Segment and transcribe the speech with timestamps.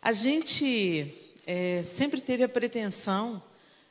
[0.00, 1.14] A gente
[1.46, 3.42] é, sempre teve a pretensão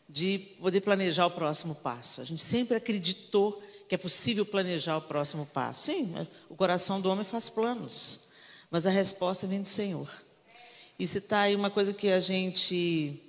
[0.08, 2.22] de poder planejar o próximo passo.
[2.22, 5.86] A gente sempre acreditou que é possível planejar o próximo passo.
[5.86, 6.14] Sim,
[6.50, 8.30] o coração do homem faz planos,
[8.70, 10.10] mas a resposta vem do Senhor.
[11.00, 13.22] E se está aí uma coisa que a gente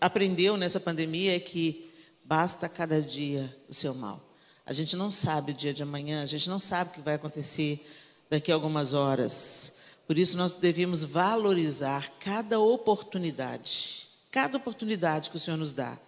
[0.00, 1.90] aprendeu nessa pandemia é que
[2.24, 4.22] basta cada dia o seu mal.
[4.64, 7.14] A gente não sabe o dia de amanhã, a gente não sabe o que vai
[7.14, 7.86] acontecer
[8.28, 9.75] daqui a algumas horas.
[10.06, 15.98] Por isso nós devemos valorizar cada oportunidade, cada oportunidade que o Senhor nos dá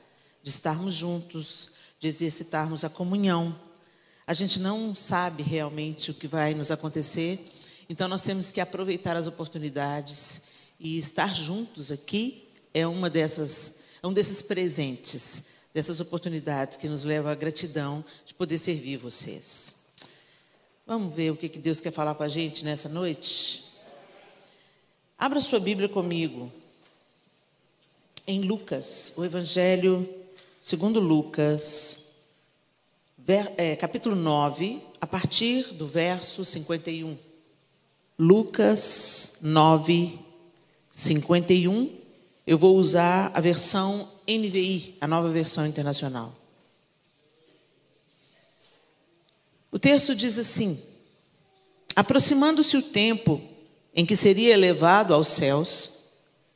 [0.42, 3.58] de estarmos juntos, de exercitarmos a comunhão.
[4.26, 7.44] A gente não sabe realmente o que vai nos acontecer,
[7.88, 14.06] então nós temos que aproveitar as oportunidades e estar juntos aqui é uma dessas, é
[14.06, 19.86] um desses presentes, dessas oportunidades que nos levam à gratidão de poder servir vocês.
[20.86, 23.67] Vamos ver o que Deus quer falar com a gente nessa noite?
[25.18, 26.52] Abra sua Bíblia comigo.
[28.24, 30.08] Em Lucas, o Evangelho
[30.56, 32.10] segundo Lucas,
[33.16, 37.18] ver, é, capítulo 9, a partir do verso 51.
[38.16, 40.20] Lucas 9,
[40.88, 41.90] 51.
[42.46, 46.32] Eu vou usar a versão NVI, a nova versão internacional.
[49.72, 50.80] O texto diz assim:
[51.96, 53.57] Aproximando-se o tempo
[53.94, 55.98] em que seria elevado aos céus,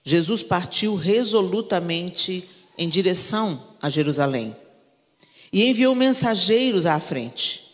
[0.05, 4.57] Jesus partiu resolutamente em direção a Jerusalém
[5.53, 7.73] e enviou mensageiros à frente.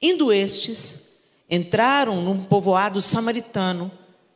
[0.00, 1.08] Indo estes,
[1.50, 3.90] entraram num povoado samaritano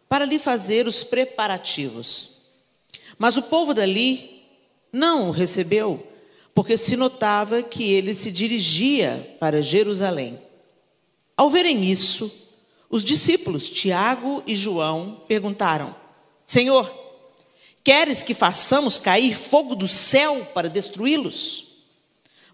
[0.08, 2.42] para lhe fazer os preparativos.
[3.16, 4.42] Mas o povo dali
[4.92, 6.04] não o recebeu,
[6.52, 10.38] porque se notava que ele se dirigia para Jerusalém.
[11.36, 12.43] Ao verem isso,
[12.94, 15.92] os discípulos Tiago e João perguntaram:
[16.46, 16.88] Senhor,
[17.82, 21.72] queres que façamos cair fogo do céu para destruí-los?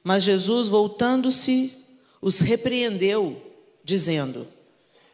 [0.02, 1.74] Mas Jesus, voltando-se,
[2.22, 3.38] os repreendeu,
[3.84, 4.48] dizendo: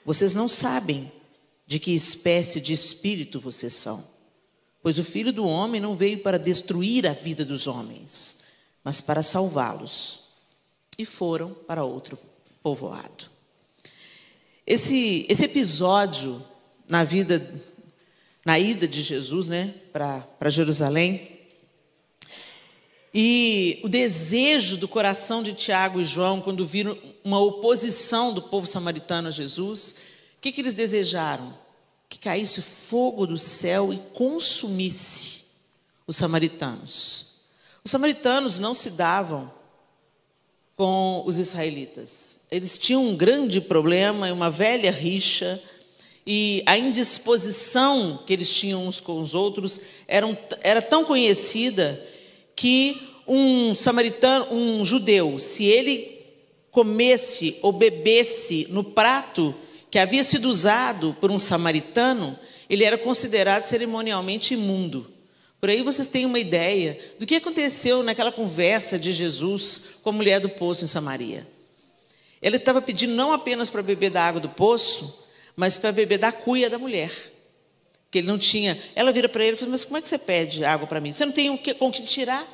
[0.04, 1.10] Vocês não sabem
[1.66, 4.08] de que espécie de espírito vocês são,
[4.81, 8.44] pois o filho do homem não veio para destruir a vida dos homens,
[8.84, 10.20] mas para salvá-los.
[10.97, 12.16] E foram para outro
[12.62, 13.36] povoado.
[14.66, 16.44] Esse, esse episódio
[16.88, 17.54] na vida,
[18.44, 21.37] na ida de Jesus né, para Jerusalém,
[23.15, 28.66] e o desejo do coração de Tiago e João, quando viram uma oposição do povo
[28.66, 29.97] samaritano a Jesus,
[30.37, 31.56] o que, que eles desejaram?
[32.09, 35.44] Que caísse fogo do céu e consumisse
[36.06, 37.37] os samaritanos.
[37.84, 39.50] Os samaritanos não se davam
[40.76, 42.41] com os israelitas.
[42.50, 45.60] Eles tinham um grande problema, uma velha rixa,
[46.26, 50.26] e a indisposição que eles tinham uns com os outros era,
[50.60, 52.04] era tão conhecida
[52.54, 56.16] que um samaritano, um judeu, se ele
[56.70, 59.54] comesse ou bebesse no prato
[59.91, 62.38] que havia sido usado por um samaritano,
[62.69, 65.16] ele era considerado cerimonialmente imundo.
[65.61, 70.12] Por aí vocês têm uma ideia do que aconteceu naquela conversa de Jesus com a
[70.12, 71.47] mulher do poço em Samaria.
[72.43, 76.31] Ele estava pedindo não apenas para beber da água do poço, mas para beber da
[76.31, 77.11] cuia da mulher.
[78.11, 78.78] Que ele não tinha.
[78.94, 81.12] Ela vira para ele e fala: Mas como é que você pede água para mim?
[81.12, 82.47] Você não tem o que, com que tirar?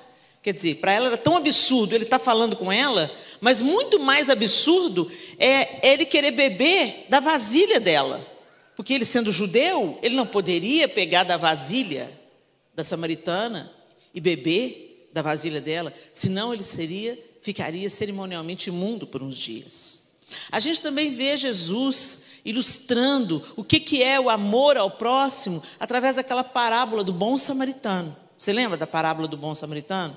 [0.42, 3.08] Quer dizer, para ela era tão absurdo ele estar tá falando com ela,
[3.40, 5.08] mas muito mais absurdo
[5.38, 8.26] é ele querer beber da vasilha dela.
[8.74, 12.08] Porque ele, sendo judeu, ele não poderia pegar da vasilha
[12.74, 13.70] da samaritana
[14.14, 20.02] e beber da vasilha dela, senão ele seria, ficaria cerimonialmente imundo por uns dias.
[20.50, 26.16] A gente também vê Jesus ilustrando o que, que é o amor ao próximo através
[26.16, 28.16] daquela parábola do bom samaritano.
[28.36, 30.16] Você lembra da parábola do bom samaritano?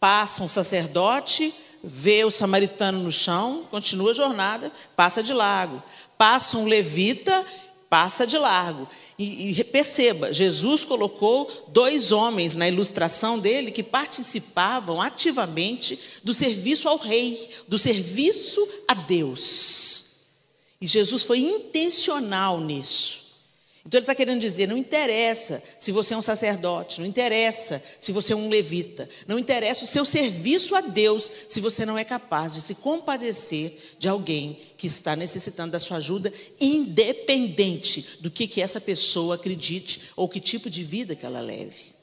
[0.00, 1.52] Passa um sacerdote,
[1.82, 5.82] vê o samaritano no chão, continua a jornada, passa de largo.
[6.16, 7.44] Passa um levita,
[7.90, 8.88] passa de largo.
[9.18, 16.86] E, e, perceba, Jesus colocou dois homens na ilustração dele que participavam ativamente do serviço
[16.88, 20.16] ao rei, do serviço a Deus.
[20.80, 23.25] E Jesus foi intencional nisso.
[23.86, 28.10] Então ele está querendo dizer: não interessa se você é um sacerdote, não interessa se
[28.10, 32.04] você é um levita, não interessa o seu serviço a Deus se você não é
[32.04, 38.48] capaz de se compadecer de alguém que está necessitando da sua ajuda, independente do que,
[38.48, 41.94] que essa pessoa acredite ou que tipo de vida que ela leve.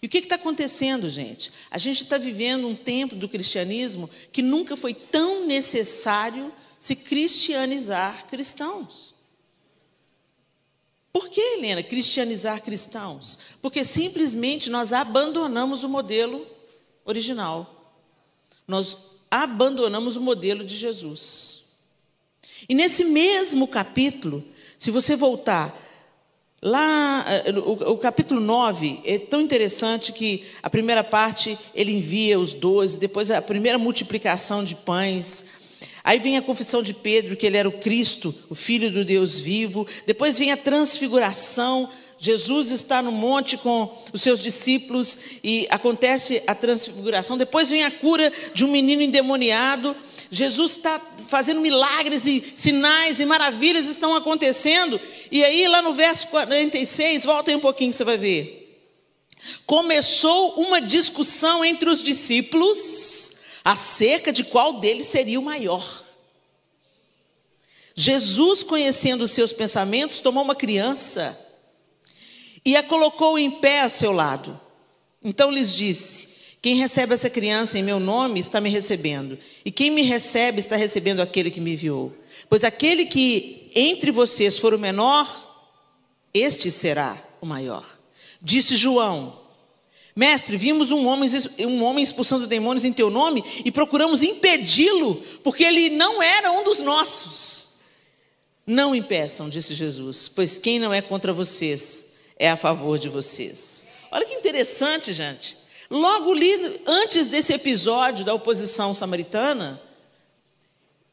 [0.00, 1.52] E o que está acontecendo, gente?
[1.70, 8.26] A gente está vivendo um tempo do cristianismo que nunca foi tão necessário se cristianizar
[8.28, 9.17] cristãos.
[11.18, 13.40] Por que, Helena, cristianizar cristãos?
[13.60, 16.46] Porque simplesmente nós abandonamos o modelo
[17.04, 17.98] original.
[18.68, 18.96] Nós
[19.28, 21.64] abandonamos o modelo de Jesus.
[22.68, 24.44] E nesse mesmo capítulo,
[24.78, 25.76] se você voltar
[26.62, 32.38] lá, eh, o, o, capítulo 9 é tão interessante que a primeira parte ele envia
[32.38, 35.46] os doze, depois a primeira multiplicação de pães,
[36.08, 39.38] Aí vem a confissão de Pedro, que ele era o Cristo, o Filho do Deus
[39.38, 39.86] vivo.
[40.06, 41.86] Depois vem a transfiguração.
[42.18, 47.36] Jesus está no monte com os seus discípulos e acontece a transfiguração.
[47.36, 49.94] Depois vem a cura de um menino endemoniado.
[50.30, 54.98] Jesus está fazendo milagres e sinais e maravilhas estão acontecendo.
[55.30, 58.82] E aí, lá no verso 46, volta aí um pouquinho, você vai ver.
[59.66, 63.27] Começou uma discussão entre os discípulos
[63.68, 66.02] acerca de qual deles seria o maior.
[67.94, 71.38] Jesus, conhecendo os seus pensamentos, tomou uma criança
[72.64, 74.58] e a colocou em pé a seu lado.
[75.22, 79.90] Então lhes disse: Quem recebe essa criança em meu nome está me recebendo, e quem
[79.90, 82.16] me recebe está recebendo aquele que me enviou.
[82.48, 85.28] Pois aquele que entre vocês for o menor,
[86.32, 87.84] este será o maior.
[88.40, 89.38] Disse João:
[90.18, 91.30] Mestre, vimos um homem,
[91.60, 96.64] um homem expulsando demônios em teu nome e procuramos impedi-lo, porque ele não era um
[96.64, 97.76] dos nossos.
[98.66, 103.86] Não impeçam, disse Jesus, pois quem não é contra vocês é a favor de vocês.
[104.10, 105.56] Olha que interessante, gente.
[105.88, 106.34] Logo
[106.84, 109.80] antes desse episódio da oposição samaritana,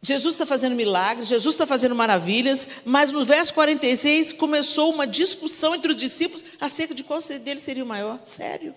[0.02, 5.76] Jesus está fazendo milagres, Jesus está fazendo maravilhas, mas no verso 46 começou uma discussão
[5.76, 8.20] entre os discípulos acerca de qual deles seria o maior.
[8.24, 8.74] Sério.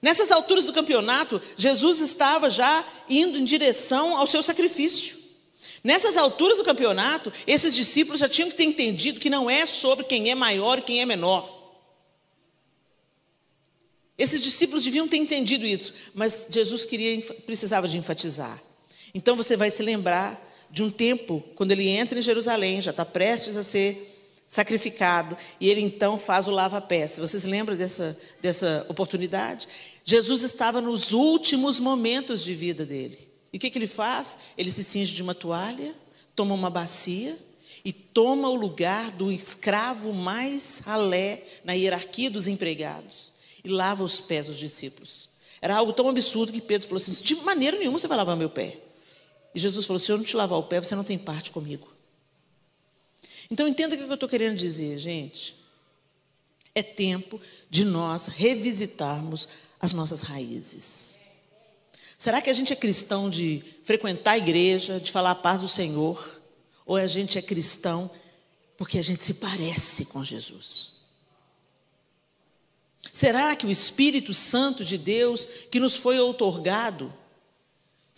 [0.00, 5.18] Nessas alturas do campeonato, Jesus estava já indo em direção ao seu sacrifício.
[5.82, 10.04] Nessas alturas do campeonato, esses discípulos já tinham que ter entendido que não é sobre
[10.04, 11.56] quem é maior e quem é menor.
[14.16, 18.60] Esses discípulos deviam ter entendido isso, mas Jesus queria, precisava de enfatizar.
[19.14, 23.04] Então você vai se lembrar de um tempo, quando ele entra em Jerusalém, já está
[23.04, 24.16] prestes a ser
[24.48, 27.18] sacrificado, e ele então faz o lava-pés.
[27.18, 29.68] Vocês lembram dessa, dessa oportunidade?
[30.08, 33.18] Jesus estava nos últimos momentos de vida dele.
[33.52, 34.38] E o que, que ele faz?
[34.56, 35.94] Ele se cinge de uma toalha,
[36.34, 37.38] toma uma bacia
[37.84, 44.18] e toma o lugar do escravo mais ralé na hierarquia dos empregados e lava os
[44.18, 45.28] pés dos discípulos.
[45.60, 48.48] Era algo tão absurdo que Pedro falou assim: de maneira nenhuma você vai lavar meu
[48.48, 48.78] pé.
[49.54, 51.86] E Jesus falou: se eu não te lavar o pé, você não tem parte comigo.
[53.50, 55.54] Então entenda o que eu estou querendo dizer, gente.
[56.74, 57.38] É tempo
[57.68, 61.18] de nós revisitarmos as nossas raízes.
[62.16, 65.68] Será que a gente é cristão de frequentar a igreja, de falar a paz do
[65.68, 66.42] Senhor?
[66.84, 68.10] Ou a gente é cristão
[68.76, 70.98] porque a gente se parece com Jesus?
[73.12, 77.12] Será que o Espírito Santo de Deus que nos foi outorgado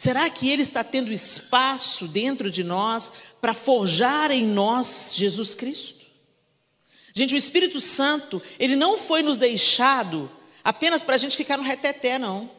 [0.01, 6.07] Será que Ele está tendo espaço dentro de nós para forjar em nós Jesus Cristo?
[7.15, 10.33] Gente, o Espírito Santo, Ele não foi nos deixado
[10.65, 12.51] apenas para a gente ficar no reteté, não.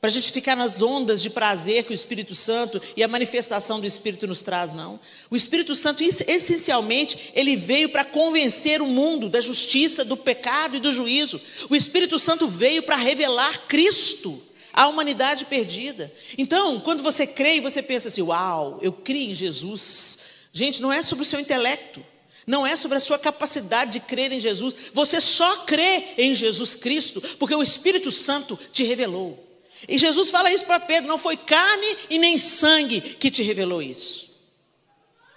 [0.00, 3.78] Para a gente ficar nas ondas de prazer que o Espírito Santo e a manifestação
[3.78, 4.98] do Espírito nos traz, não.
[5.30, 10.80] O Espírito Santo, essencialmente, ele veio para convencer o mundo da justiça, do pecado e
[10.80, 11.40] do juízo.
[11.70, 14.42] O Espírito Santo veio para revelar Cristo
[14.72, 16.12] a humanidade perdida.
[16.36, 20.18] Então, quando você crê e você pensa assim, uau, eu criei em Jesus.
[20.52, 22.04] Gente, não é sobre o seu intelecto,
[22.46, 24.90] não é sobre a sua capacidade de crer em Jesus.
[24.92, 29.38] Você só crê em Jesus Cristo porque o Espírito Santo te revelou.
[29.88, 33.82] E Jesus fala isso para Pedro: não foi carne e nem sangue que te revelou
[33.82, 34.32] isso.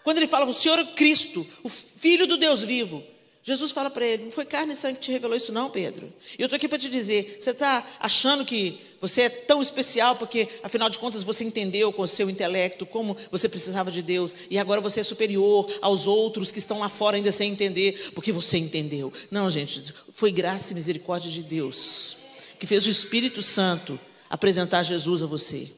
[0.04, 3.04] Quando ele fala, o Senhor é Cristo, o Filho do Deus vivo,
[3.48, 6.12] Jesus fala para ele: não foi carne e sangue que te revelou isso, não, Pedro.
[6.38, 10.16] E eu estou aqui para te dizer: você está achando que você é tão especial
[10.16, 14.36] porque, afinal de contas, você entendeu com o seu intelecto como você precisava de Deus
[14.50, 18.32] e agora você é superior aos outros que estão lá fora ainda sem entender, porque
[18.32, 19.14] você entendeu.
[19.30, 22.18] Não, gente, foi graça e misericórdia de Deus
[22.58, 25.72] que fez o Espírito Santo apresentar Jesus a você.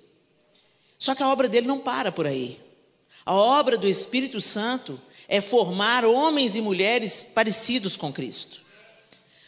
[0.98, 2.62] Só que a obra dele não para por aí.
[3.26, 4.98] A obra do Espírito Santo
[5.28, 8.62] é formar homens e mulheres parecidos com Cristo.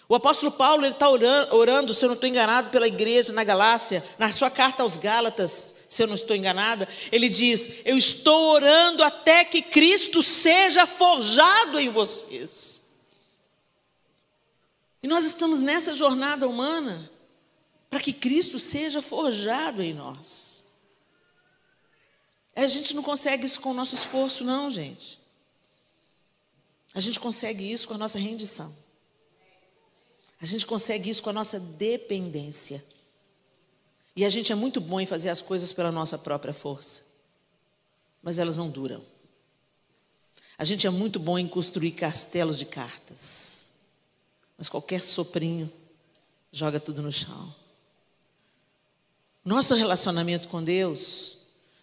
[0.08, 4.04] O apóstolo Paulo está orando, orando, se eu não estou enganado, pela igreja na Galácia,
[4.18, 9.04] na sua carta aos Gálatas, se eu não estou enganada, ele diz: Eu estou orando
[9.04, 12.80] até que Cristo seja forjado em vocês.
[15.02, 17.10] E nós estamos nessa jornada humana
[17.90, 20.64] para que Cristo seja forjado em nós.
[22.56, 25.19] A gente não consegue isso com o nosso esforço, não, gente.
[26.94, 28.76] A gente consegue isso com a nossa rendição.
[30.42, 32.84] A gente consegue isso com a nossa dependência.
[34.16, 37.04] E a gente é muito bom em fazer as coisas pela nossa própria força.
[38.22, 39.04] Mas elas não duram.
[40.58, 43.72] A gente é muito bom em construir castelos de cartas.
[44.58, 45.72] Mas qualquer soprinho
[46.52, 47.56] joga tudo no chão.
[49.44, 51.39] Nosso relacionamento com Deus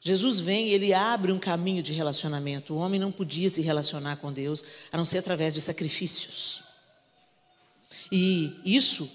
[0.06, 2.72] Jesus vem e ele abre um caminho de relacionamento.
[2.72, 6.62] O homem não podia se relacionar com Deus a não ser através de sacrifícios.
[8.12, 9.10] E isso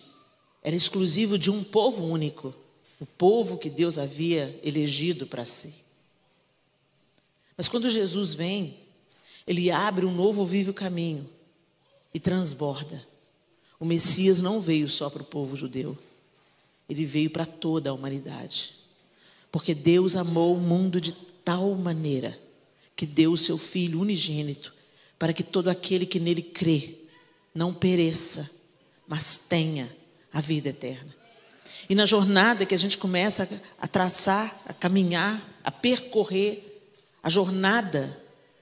[0.61, 2.53] era exclusivo de um povo único,
[2.99, 5.75] o povo que Deus havia elegido para si.
[7.55, 8.77] Mas quando Jesus vem,
[9.47, 11.25] ele abre um novo vivo caminho
[12.13, 13.01] e transborda.
[13.79, 15.97] O Messias não veio só para o povo judeu,
[16.89, 18.80] ele veio para toda a humanidade.
[19.51, 21.11] Porque Deus amou o mundo de
[21.43, 22.39] tal maneira
[22.95, 24.73] que deu o seu Filho unigênito
[25.19, 26.95] para que todo aquele que nele crê
[27.53, 28.49] não pereça,
[29.07, 29.93] mas tenha
[30.31, 31.13] a vida eterna.
[31.89, 36.87] E na jornada que a gente começa a traçar, a caminhar, a percorrer,
[37.21, 38.17] a jornada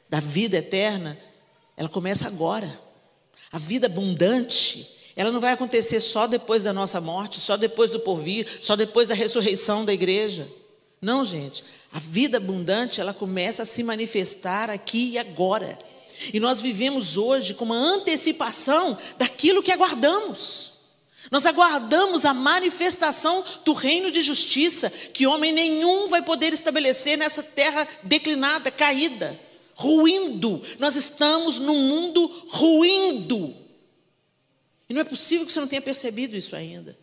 [0.10, 1.18] da vida eterna,
[1.78, 2.78] ela começa agora.
[3.52, 8.00] A vida abundante, ela não vai acontecer só depois da nossa morte, só depois do
[8.00, 10.48] porvir, só depois da ressurreição da igreja.
[11.02, 11.64] Não, gente.
[11.92, 15.78] A vida abundante, ela começa a se manifestar aqui e agora.
[16.34, 20.80] E nós vivemos hoje com uma antecipação daquilo que aguardamos.
[21.32, 27.44] Nós aguardamos a manifestação do reino de justiça que homem nenhum vai poder estabelecer nessa
[27.44, 29.40] terra declinada, caída,
[29.76, 30.62] ruindo.
[30.80, 33.56] Nós estamos num mundo ruindo.
[34.90, 36.98] E não é possível que você não tenha percebido isso ainda.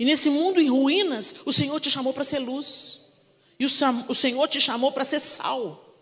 [0.00, 3.00] E nesse mundo em ruínas, o Senhor te chamou para ser luz.
[3.58, 5.94] E o Senhor te chamou para ser sal.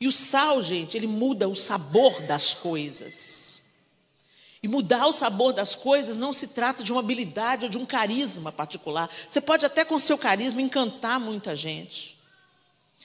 [0.00, 3.62] E o sal, gente, ele muda o sabor das coisas.
[4.62, 7.84] E mudar o sabor das coisas não se trata de uma habilidade ou de um
[7.84, 9.10] carisma particular.
[9.28, 12.16] Você pode até com seu carisma encantar muita gente.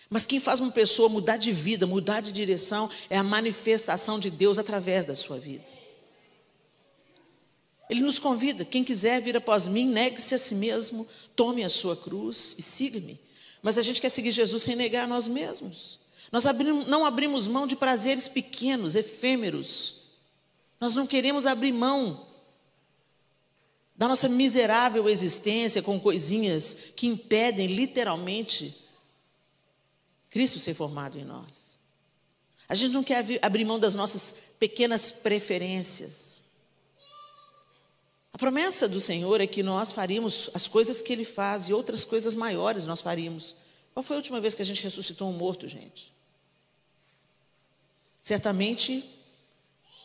[0.07, 4.29] Mas quem faz uma pessoa mudar de vida, mudar de direção, é a manifestação de
[4.29, 5.84] Deus através da sua vida.
[7.89, 11.95] Ele nos convida: quem quiser vir após mim, negue-se a si mesmo, tome a sua
[11.95, 13.19] cruz e siga-me.
[13.61, 15.99] Mas a gente quer seguir Jesus sem negar a nós mesmos.
[16.31, 20.05] Nós abrimos, não abrimos mão de prazeres pequenos, efêmeros.
[20.79, 22.27] Nós não queremos abrir mão
[23.95, 28.85] da nossa miserável existência com coisinhas que impedem literalmente
[30.29, 31.79] Cristo ser formado em nós.
[32.67, 36.34] A gente não quer abrir mão das nossas pequenas preferências.
[38.35, 42.03] A promessa do Senhor é que nós faríamos as coisas que Ele faz e outras
[42.03, 43.55] coisas maiores nós faríamos.
[43.93, 46.11] Qual foi a última vez que a gente ressuscitou um morto, gente?
[48.21, 49.09] Certamente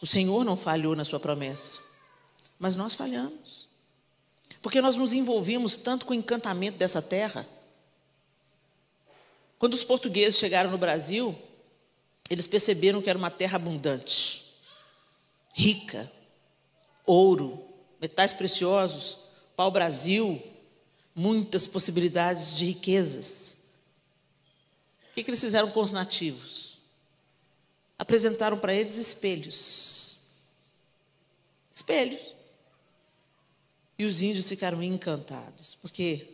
[0.00, 1.80] o Senhor não falhou na sua promessa,
[2.56, 3.68] mas nós falhamos.
[4.62, 7.44] Porque nós nos envolvimos tanto com o encantamento dessa terra.
[9.58, 11.36] Quando os portugueses chegaram no Brasil,
[12.30, 14.54] eles perceberam que era uma terra abundante,
[15.52, 16.08] rica,
[17.04, 17.69] ouro,
[18.00, 19.18] metais preciosos,
[19.54, 20.42] pau-brasil,
[21.14, 23.64] muitas possibilidades de riquezas.
[25.10, 26.78] O que, que eles fizeram com os nativos?
[27.98, 30.38] Apresentaram para eles espelhos.
[31.70, 32.34] Espelhos.
[33.98, 36.26] E os índios ficaram encantados, porque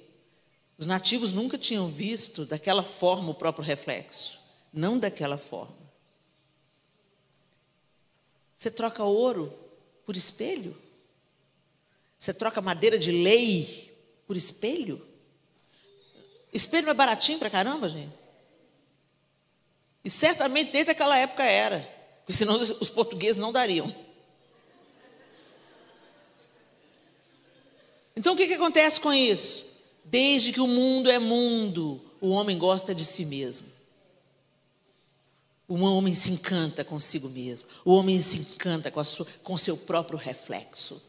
[0.78, 4.38] os nativos nunca tinham visto daquela forma o próprio reflexo,
[4.73, 5.76] não daquela forma.
[8.54, 9.52] Você troca ouro
[10.04, 10.76] por espelho?
[12.26, 15.00] Você troca madeira de lei por espelho?
[16.52, 18.12] Espelho é baratinho pra caramba, gente.
[20.04, 21.78] E certamente desde aquela época era,
[22.18, 23.87] porque senão os portugueses não dariam.
[28.16, 29.76] Então o que, que acontece com isso?
[30.04, 33.68] Desde que o mundo é mundo, o homem gosta de si mesmo.
[35.68, 37.68] O homem se encanta consigo mesmo.
[37.85, 39.00] O homem se encanta com,
[39.45, 41.05] com seu próprio reflexo.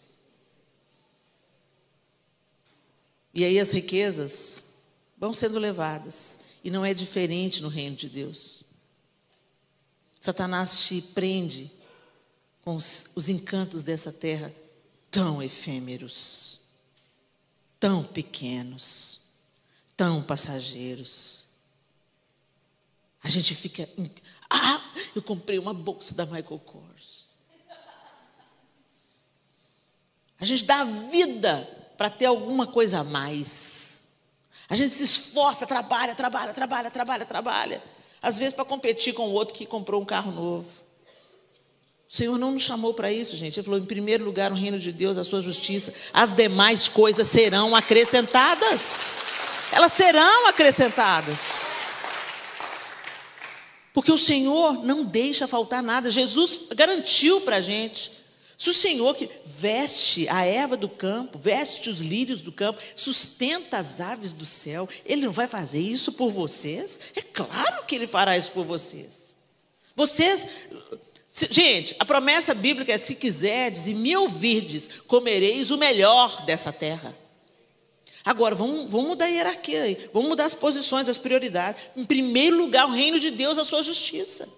[3.37, 4.77] E aí as riquezas
[5.15, 6.39] vão sendo levadas.
[6.63, 8.63] E não é diferente no reino de Deus.
[10.19, 11.71] Satanás te prende
[12.63, 14.51] com os, os encantos dessa terra
[15.11, 16.61] tão efêmeros,
[17.79, 19.27] tão pequenos,
[19.95, 21.43] tão passageiros.
[23.21, 23.87] A gente fica.
[24.49, 24.81] Ah,
[25.15, 27.27] eu comprei uma bolsa da Michael Kors.
[30.39, 34.07] A gente dá vida para ter alguma coisa a mais.
[34.69, 37.83] A gente se esforça, trabalha, trabalha, trabalha, trabalha, trabalha.
[38.21, 40.67] Às vezes para competir com o outro que comprou um carro novo.
[42.09, 43.59] O Senhor não nos chamou para isso, gente.
[43.59, 45.93] Ele falou: em primeiro lugar, o reino de Deus, a sua justiça.
[46.13, 49.21] As demais coisas serão acrescentadas.
[49.71, 51.75] Elas serão acrescentadas.
[53.93, 56.09] Porque o Senhor não deixa faltar nada.
[56.09, 58.16] Jesus garantiu para a gente.
[58.57, 63.77] Se o Senhor que veste a erva do campo, veste os lírios do campo, sustenta
[63.77, 66.99] as aves do céu, Ele não vai fazer isso por vocês?
[67.15, 69.35] É claro que Ele fará isso por vocês.
[69.95, 70.67] Vocês
[71.51, 77.15] Gente, a promessa bíblica é: se quiserdes e me ouvirdes, comereis o melhor dessa terra.
[78.25, 81.91] Agora, vamos, vamos mudar a hierarquia aí, vamos mudar as posições, as prioridades.
[81.95, 84.49] Em primeiro lugar, o reino de Deus, a sua justiça.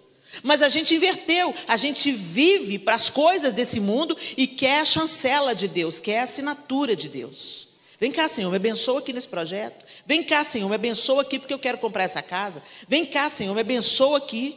[0.44, 4.86] Mas a gente inverteu, a gente vive para as coisas desse mundo e quer a
[4.86, 7.70] chancela de Deus, quer a assinatura de Deus.
[8.00, 9.84] Vem cá, Senhor, me abençoa aqui nesse projeto.
[10.06, 12.64] Vem cá, Senhor, me abençoa aqui porque eu quero comprar essa casa.
[12.88, 14.56] Vem cá, Senhor, me abençoa aqui.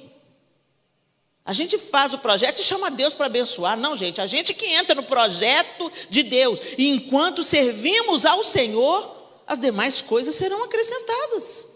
[1.45, 3.77] A gente faz o projeto e chama Deus para abençoar.
[3.77, 6.61] Não, gente, a gente que entra no projeto de Deus.
[6.79, 11.72] E enquanto servimos ao Senhor, as demais coisas serão acrescentadas.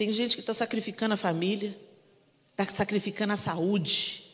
[0.00, 1.76] Tem gente que está sacrificando a família,
[2.52, 4.30] está sacrificando a saúde,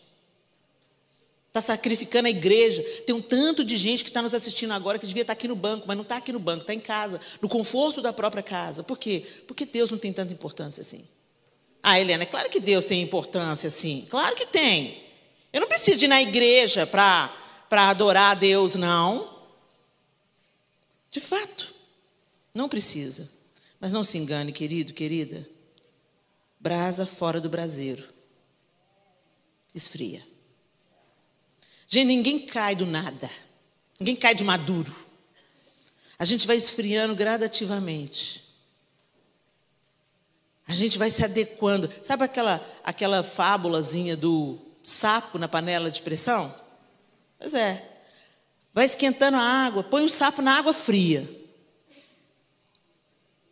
[1.49, 2.85] está sacrificando a igreja.
[3.05, 5.49] Tem um tanto de gente que está nos assistindo agora que devia estar tá aqui
[5.49, 8.45] no banco, mas não está aqui no banco, está em casa, no conforto da própria
[8.45, 8.85] casa.
[8.85, 9.27] Por quê?
[9.49, 11.05] Porque Deus não tem tanta importância assim.
[11.83, 14.07] Ah, Helena, é claro que Deus tem importância, sim.
[14.09, 15.03] Claro que tem.
[15.53, 17.33] Eu não preciso ir na igreja para
[17.73, 19.37] adorar a Deus, não.
[21.11, 21.75] De fato,
[22.55, 23.29] não precisa.
[23.81, 25.56] Mas não se engane, querido, querida.
[26.67, 28.03] Brasa fora do braseiro.
[29.73, 30.21] Esfria.
[31.87, 33.31] Gente, ninguém cai do nada.
[34.01, 34.93] Ninguém cai de maduro.
[36.19, 38.53] A gente vai esfriando gradativamente.
[40.67, 41.89] A gente vai se adequando.
[42.03, 46.53] Sabe aquela, aquela fábulazinha do sapo na panela de pressão?
[47.39, 48.01] Pois é.
[48.75, 51.31] Vai esquentando a água, põe o sapo na água fria.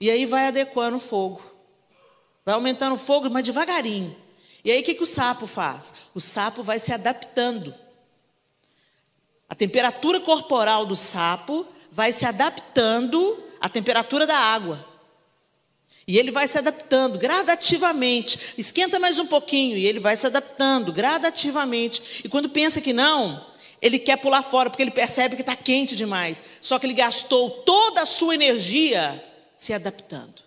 [0.01, 1.54] E aí vai adequando o fogo.
[2.45, 4.15] Vai aumentando o fogo, mas devagarinho.
[4.65, 5.93] E aí o que, que o sapo faz?
[6.15, 7.75] O sapo vai se adaptando.
[9.49, 14.85] A temperatura corporal do sapo vai se adaptando à temperatura da água.
[16.07, 18.55] E ele vai se adaptando gradativamente.
[18.59, 22.23] Esquenta mais um pouquinho e ele vai se adaptando gradativamente.
[22.25, 23.47] E quando pensa que não,
[23.81, 26.43] ele quer pular fora porque ele percebe que está quente demais.
[26.61, 29.23] Só que ele gastou toda a sua energia
[29.57, 30.44] se adaptando.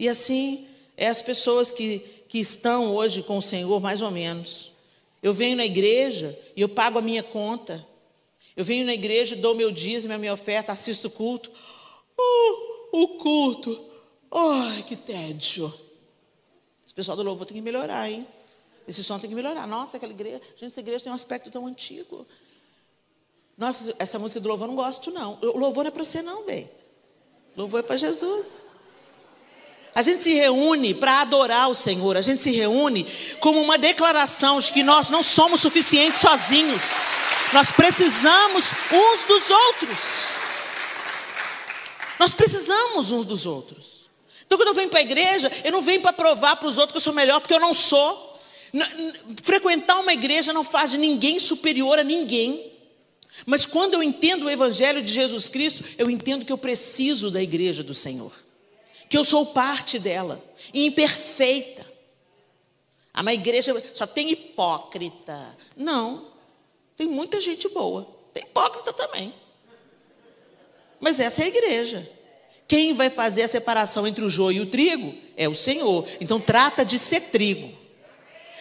[0.00, 4.72] E assim é as pessoas que, que estão hoje com o Senhor, mais ou menos.
[5.22, 7.86] Eu venho na igreja e eu pago a minha conta.
[8.56, 11.50] Eu venho na igreja, dou meu dízimo, a minha oferta, assisto o culto.
[12.18, 13.90] Uh, o culto
[14.30, 15.72] Ai, que tédio.
[16.86, 18.26] Esse pessoal do louvor tem que melhorar, hein?
[18.86, 19.66] Esse som tem que melhorar.
[19.66, 22.26] Nossa, aquela igreja, gente, essa igreja tem um aspecto tão antigo.
[23.58, 25.36] Nossa, essa música do louvor eu não gosto, não.
[25.42, 26.70] O louvor não é para você, não, bem.
[27.56, 28.69] Louvor é para Jesus.
[30.00, 32.16] A gente se reúne para adorar o Senhor.
[32.16, 33.06] A gente se reúne
[33.38, 37.16] como uma declaração de que nós não somos suficientes sozinhos.
[37.52, 40.24] Nós precisamos uns dos outros.
[42.18, 44.08] Nós precisamos uns dos outros.
[44.46, 46.92] Então, quando eu venho para a igreja, eu não venho para provar para os outros
[46.92, 48.40] que eu sou melhor, porque eu não sou.
[49.42, 52.72] Frequentar uma igreja não faz de ninguém superior a ninguém.
[53.44, 57.42] Mas quando eu entendo o Evangelho de Jesus Cristo, eu entendo que eu preciso da
[57.42, 58.32] igreja do Senhor,
[59.10, 60.42] que eu sou parte dela,
[60.72, 61.84] imperfeita.
[63.12, 65.36] Ah, mas a igreja só tem hipócrita.
[65.76, 66.28] Não,
[66.96, 69.34] tem muita gente boa, tem hipócrita também.
[71.00, 72.08] Mas essa é a igreja.
[72.68, 76.06] Quem vai fazer a separação entre o joio e o trigo é o Senhor.
[76.20, 77.76] Então trata de ser trigo.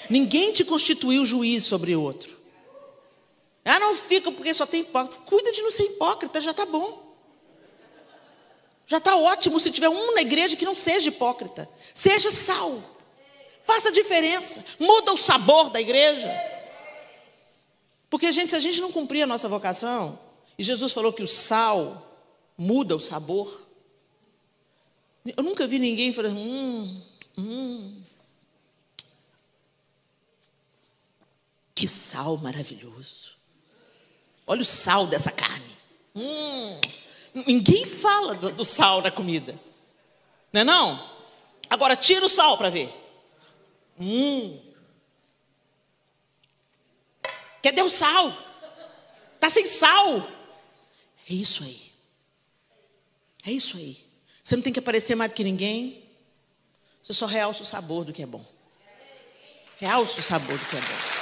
[0.10, 2.36] Ninguém te constituiu juiz sobre outro.
[3.64, 5.22] Ah, não fica porque só tem hipócrita.
[5.26, 7.09] Cuida de não ser hipócrita, já está bom.
[8.90, 11.70] Já está ótimo se tiver um na igreja que não seja hipócrita.
[11.94, 12.82] Seja sal.
[13.62, 14.66] Faça diferença.
[14.80, 16.28] Muda o sabor da igreja.
[18.10, 20.18] Porque, gente, se a gente não cumprir a nossa vocação,
[20.58, 22.04] e Jesus falou que o sal
[22.58, 23.70] muda o sabor,
[25.38, 27.02] eu nunca vi ninguém falando, hum,
[27.38, 28.02] hum.
[31.76, 33.36] Que sal maravilhoso.
[34.48, 35.78] Olha o sal dessa carne.
[36.16, 36.82] Hum.
[37.34, 39.60] Ninguém fala do, do sal na comida.
[40.52, 41.10] Não é não?
[41.70, 42.94] Agora tira o sal para ver.
[44.00, 44.60] Hum.
[47.62, 48.34] Cadê o sal?
[49.40, 50.28] Tá sem sal.
[51.30, 51.92] É isso aí.
[53.46, 54.04] É isso aí.
[54.44, 56.04] Você não tem que aparecer mais do que ninguém.
[57.02, 58.44] Você só realça o sabor do que é bom.
[59.78, 61.19] Realça o sabor do que é bom.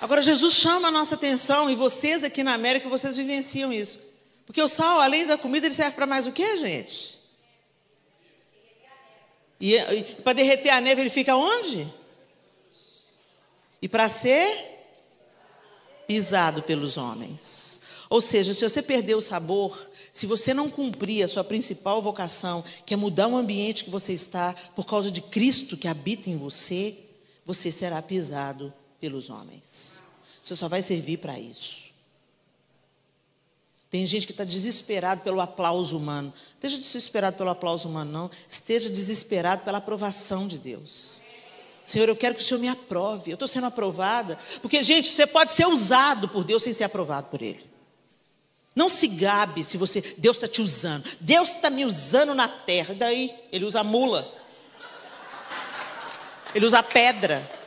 [0.00, 3.98] Agora, Jesus chama a nossa atenção, e vocês aqui na América, vocês vivenciam isso.
[4.46, 7.18] Porque o sal, além da comida, ele serve para mais o que, gente?
[9.60, 11.86] E, e para derreter a neve, ele fica onde?
[13.82, 14.48] E para ser
[16.06, 17.82] pisado pelos homens.
[18.08, 19.76] Ou seja, se você perder o sabor,
[20.12, 24.12] se você não cumprir a sua principal vocação, que é mudar o ambiente que você
[24.12, 26.96] está, por causa de Cristo que habita em você,
[27.44, 30.02] você será pisado pelos homens.
[30.42, 31.88] Você só vai servir para isso.
[33.90, 36.32] Tem gente que está desesperado pelo aplauso humano.
[36.54, 38.30] Esteja desesperado pelo aplauso humano, não.
[38.48, 41.22] Esteja desesperado pela aprovação de Deus.
[41.82, 43.30] Senhor, eu quero que o Senhor me aprove.
[43.30, 44.38] Eu estou sendo aprovada.
[44.60, 47.66] Porque, gente, você pode ser usado por Deus sem ser aprovado por Ele.
[48.76, 51.08] Não se gabe se você, Deus está te usando.
[51.20, 52.94] Deus está me usando na terra.
[52.94, 53.34] Daí?
[53.50, 54.30] Ele usa mula.
[56.54, 57.57] Ele usa pedra.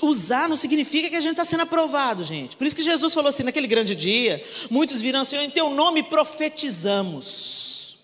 [0.00, 2.56] Usar não significa que a gente está sendo aprovado, gente.
[2.56, 6.02] Por isso que Jesus falou assim: naquele grande dia, muitos virão, Senhor, em teu nome
[6.02, 7.98] profetizamos.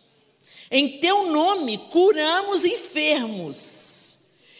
[0.70, 4.18] Em teu nome curamos enfermos.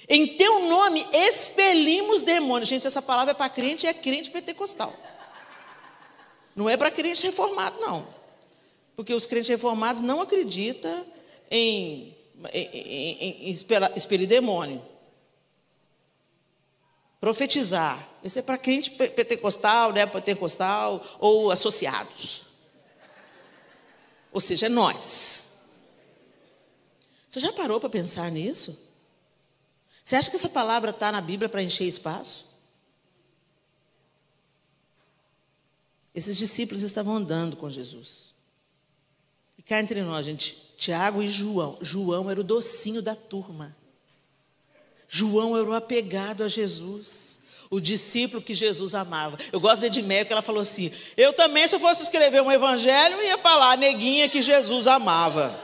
[0.09, 2.68] Em teu nome expelimos demônios.
[2.68, 4.92] Gente, essa palavra é para crente é crente pentecostal.
[6.56, 8.06] Não é para crente reformado, não.
[8.96, 11.06] Porque os crentes reformados não acreditam
[11.50, 12.16] em,
[12.52, 14.83] em, em, em expelir demônio.
[17.20, 18.09] Profetizar.
[18.24, 22.46] Isso é para crente pentecostal, né, pentecostal ou associados.
[24.33, 25.59] Ou seja, é nós.
[27.28, 28.88] Você já parou para pensar nisso?
[30.02, 32.59] Você acha que essa palavra está na Bíblia para encher espaço?
[36.14, 38.35] Esses discípulos estavam andando com Jesus.
[39.56, 41.78] E cá entre nós, gente, Tiago e João.
[41.80, 43.76] João era o docinho da turma.
[45.12, 47.40] João era o apegado a Jesus.
[47.68, 49.37] O discípulo que Jesus amava.
[49.53, 52.51] Eu gosto de Edmeia, que ela falou assim: Eu também, se eu fosse escrever um
[52.51, 55.55] evangelho, ia falar a neguinha que Jesus amava.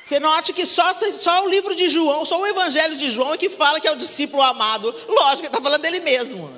[0.00, 3.38] Você note que só, só o livro de João, só o evangelho de João é
[3.38, 4.94] que fala que é o discípulo amado.
[5.08, 6.48] Lógico, ele está falando dele mesmo.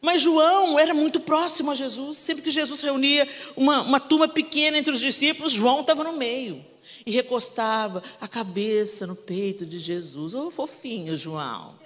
[0.00, 2.18] Mas João era muito próximo a Jesus.
[2.18, 6.64] Sempre que Jesus reunia uma, uma turma pequena entre os discípulos, João estava no meio.
[7.04, 10.34] E recostava a cabeça no peito de Jesus.
[10.34, 11.78] Ô oh, fofinho, João.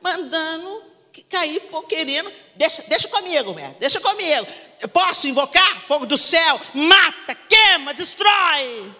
[0.00, 0.92] Mandando
[1.28, 2.32] cair, for querendo.
[2.56, 4.46] Deixa, deixa comigo, mestre, deixa comigo.
[4.80, 6.60] Eu posso invocar fogo do céu?
[6.74, 8.92] Mata, queima, destrói.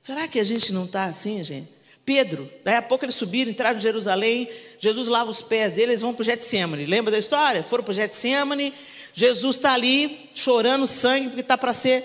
[0.00, 1.70] Será que a gente não está assim, gente?
[2.04, 6.00] Pedro, daí a pouco eles subiram, entraram em Jerusalém, Jesus lava os pés deles, eles
[6.00, 6.86] vão para o Getsemane.
[6.86, 7.62] Lembra da história?
[7.62, 8.74] Foram para o Getsemane,
[9.14, 12.04] Jesus está ali chorando sangue, porque está para ser,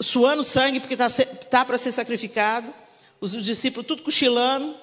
[0.00, 1.08] suando sangue, porque está
[1.50, 2.72] tá para ser sacrificado.
[3.20, 4.74] Os discípulos tudo cochilando.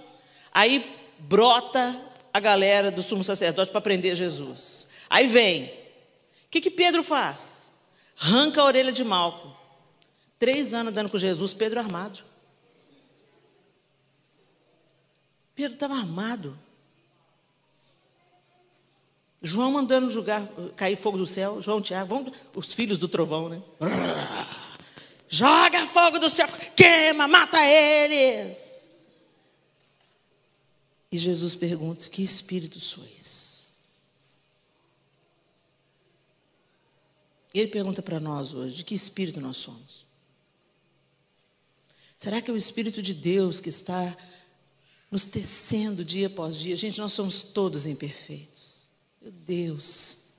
[0.51, 0.85] Aí
[1.19, 1.95] brota
[2.33, 4.87] a galera do sumo sacerdote para prender Jesus.
[5.09, 5.65] Aí vem.
[5.65, 5.69] O
[6.49, 7.71] que, que Pedro faz?
[8.19, 9.55] Arranca a orelha de Malco.
[10.37, 12.30] Três anos dando com Jesus, Pedro armado.
[15.55, 16.57] Pedro estava armado.
[19.41, 21.61] João mandando julgar, cair fogo do céu.
[21.61, 23.61] João, Tiago, vão, os filhos do trovão, né?
[25.27, 28.89] Joga fogo do céu, queima, mata eles.
[31.11, 33.65] E Jesus pergunta: Que espírito sois?
[37.53, 40.05] E ele pergunta para nós hoje: De que espírito nós somos?
[42.21, 44.15] Será que é o Espírito de Deus que está
[45.11, 46.75] nos tecendo dia após dia.
[46.75, 48.89] Gente, nós somos todos imperfeitos.
[49.21, 50.29] Meu Deus,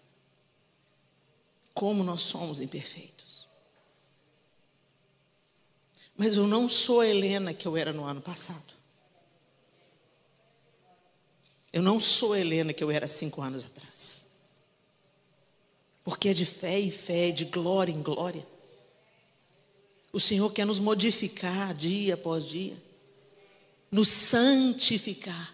[1.75, 3.47] como nós somos imperfeitos.
[6.17, 8.73] Mas eu não sou a Helena que eu era no ano passado.
[11.71, 14.33] Eu não sou a Helena que eu era cinco anos atrás.
[16.03, 18.47] Porque é de fé em fé, de glória em glória.
[20.13, 22.77] O Senhor quer nos modificar dia após dia
[23.93, 25.53] nos santificar.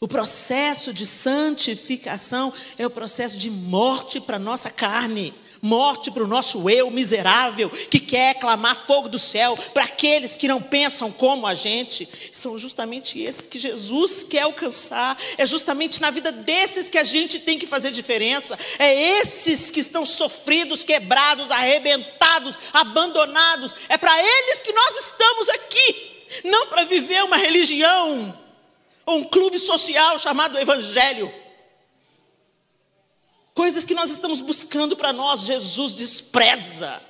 [0.00, 6.24] O processo de santificação é o processo de morte para a nossa carne, morte para
[6.24, 11.12] o nosso eu miserável, que quer clamar fogo do céu para aqueles que não pensam
[11.12, 12.08] como a gente.
[12.32, 17.38] São justamente esses que Jesus quer alcançar, é justamente na vida desses que a gente
[17.40, 24.60] tem que fazer diferença, é esses que estão sofridos, quebrados, arrebentados, abandonados, é para eles
[24.60, 28.38] que nós estamos aqui não para viver uma religião
[29.06, 31.32] ou um clube social chamado Evangelho.
[33.54, 37.00] Coisas que nós estamos buscando para nós, Jesus despreza.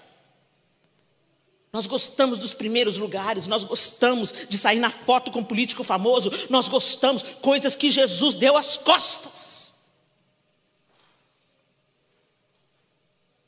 [1.72, 6.30] Nós gostamos dos primeiros lugares, nós gostamos de sair na foto com um político famoso,
[6.48, 9.72] nós gostamos coisas que Jesus deu às costas.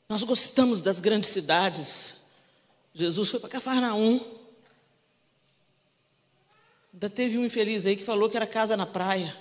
[0.09, 2.25] Nós gostamos das grandes cidades.
[2.93, 4.19] Jesus foi para Cafarnaum.
[6.97, 9.35] Ainda teve um infeliz aí que falou que era casa na praia.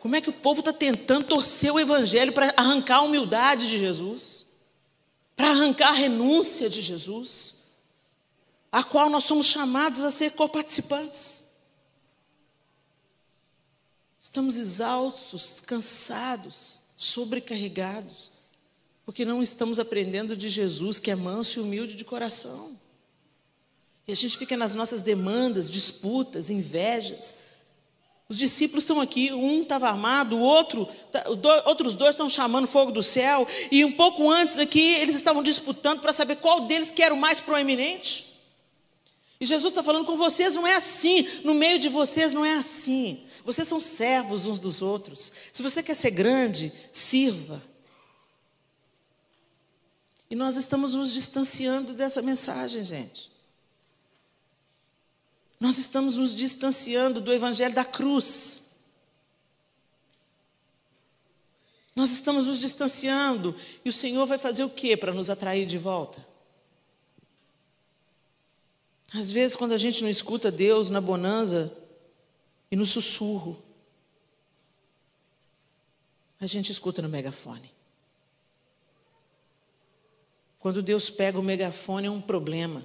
[0.00, 3.78] Como é que o povo está tentando torcer o evangelho para arrancar a humildade de
[3.78, 4.44] Jesus?
[5.36, 7.56] para arrancar a renúncia de Jesus,
[8.70, 11.44] a qual nós somos chamados a ser coparticipantes.
[14.18, 18.32] Estamos exaustos, cansados, sobrecarregados,
[19.04, 22.78] porque não estamos aprendendo de Jesus, que é manso e humilde de coração.
[24.06, 27.36] E a gente fica nas nossas demandas, disputas, invejas,
[28.28, 31.24] os discípulos estão aqui, um estava armado, o outro, tá,
[31.66, 36.00] outros dois estão chamando fogo do céu, e um pouco antes aqui eles estavam disputando
[36.00, 38.32] para saber qual deles que era o mais proeminente.
[39.38, 42.54] E Jesus está falando com vocês, não é assim, no meio de vocês não é
[42.54, 43.24] assim.
[43.44, 45.30] Vocês são servos uns dos outros.
[45.52, 47.62] Se você quer ser grande, sirva.
[50.30, 53.33] E nós estamos nos distanciando dessa mensagem, gente.
[55.64, 58.74] Nós estamos nos distanciando do Evangelho da cruz.
[61.96, 63.56] Nós estamos nos distanciando.
[63.82, 66.22] E o Senhor vai fazer o que para nos atrair de volta?
[69.14, 71.74] Às vezes, quando a gente não escuta Deus na bonança
[72.70, 73.56] e no sussurro,
[76.42, 77.72] a gente escuta no megafone.
[80.58, 82.84] Quando Deus pega o megafone, é um problema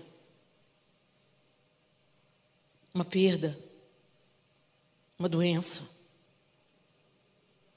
[2.94, 3.58] uma perda,
[5.18, 6.00] uma doença.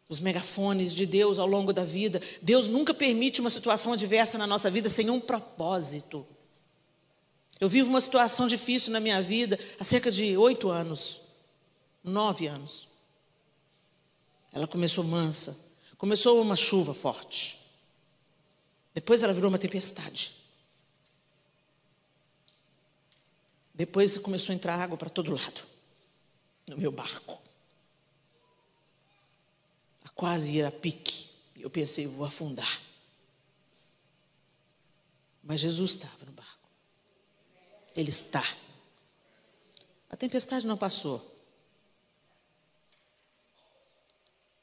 [0.08, 2.20] Os megafones de Deus ao longo da vida.
[2.42, 6.26] Deus nunca permite uma situação adversa na nossa vida sem um propósito.
[7.58, 11.22] Eu vivo uma situação difícil na minha vida há cerca de oito anos,
[12.02, 12.88] nove anos.
[14.52, 15.58] Ela começou mansa,
[15.96, 17.60] começou uma chuva forte.
[18.92, 20.41] Depois ela virou uma tempestade.
[23.74, 25.62] Depois começou a entrar água para todo lado,
[26.68, 27.40] no meu barco.
[30.04, 31.30] A quase ir a pique.
[31.56, 32.80] Eu pensei, vou afundar.
[35.42, 36.68] Mas Jesus estava no barco.
[37.96, 38.44] Ele está.
[40.10, 41.30] A tempestade não passou.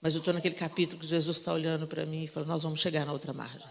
[0.01, 2.79] Mas eu estou naquele capítulo que Jesus está olhando para mim e falou: Nós vamos
[2.79, 3.67] chegar na outra margem.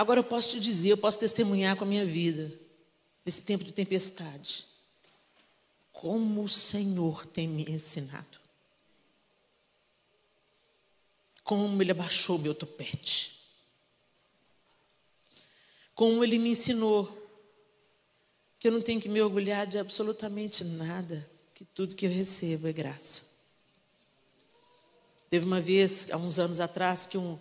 [0.00, 2.50] Agora eu posso te dizer, eu posso testemunhar com a minha vida,
[3.22, 4.64] nesse tempo de tempestade,
[5.92, 8.40] como o Senhor tem me ensinado.
[11.44, 13.42] Como Ele abaixou meu topete.
[15.94, 17.04] Como Ele me ensinou
[18.58, 22.66] que eu não tenho que me orgulhar de absolutamente nada, que tudo que eu recebo
[22.66, 23.36] é graça.
[25.28, 27.38] Teve uma vez, há uns anos atrás, que um,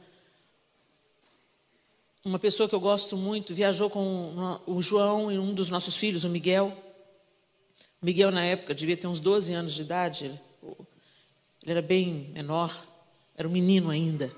[2.24, 6.24] uma pessoa que eu gosto muito viajou com o João e um dos nossos filhos,
[6.24, 6.76] o Miguel.
[8.02, 10.26] O Miguel, na época, devia ter uns 12 anos de idade.
[11.64, 12.76] Ele era bem menor,
[13.36, 14.32] era um menino ainda.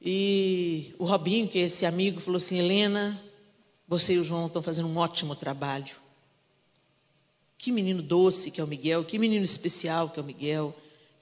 [0.00, 3.20] E o Robinho, que é esse amigo, falou assim: Helena,
[3.88, 5.96] você e o João estão fazendo um ótimo trabalho.
[7.58, 10.74] Que menino doce que é o Miguel, que menino especial que é o Miguel,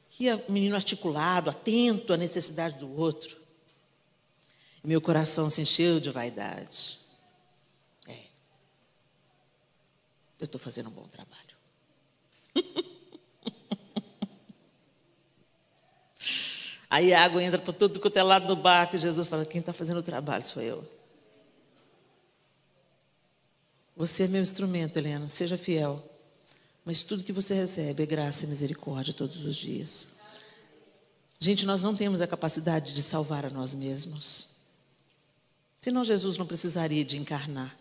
[0.08, 3.41] que menino articulado, atento à necessidade do outro.
[4.82, 6.98] Meu coração se encheu de vaidade.
[8.08, 8.26] É.
[10.40, 11.56] Eu estou fazendo um bom trabalho.
[16.90, 19.60] Aí a água entra por todo quanto é lado do barco e Jesus fala: Quem
[19.60, 20.86] está fazendo o trabalho sou eu.
[23.96, 26.02] Você é meu instrumento, Helena, seja fiel.
[26.84, 30.16] Mas tudo que você recebe é graça e misericórdia todos os dias.
[31.38, 34.51] Gente, nós não temos a capacidade de salvar a nós mesmos.
[35.82, 37.76] Senão Jesus não precisaria de encarnar.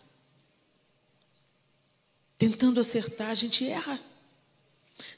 [2.36, 3.98] Tentando acertar, a gente erra.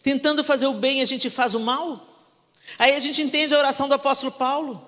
[0.02, 2.06] Tentando fazer o bem, a gente faz o mal.
[2.78, 4.86] Aí a gente entende a oração do apóstolo Paulo.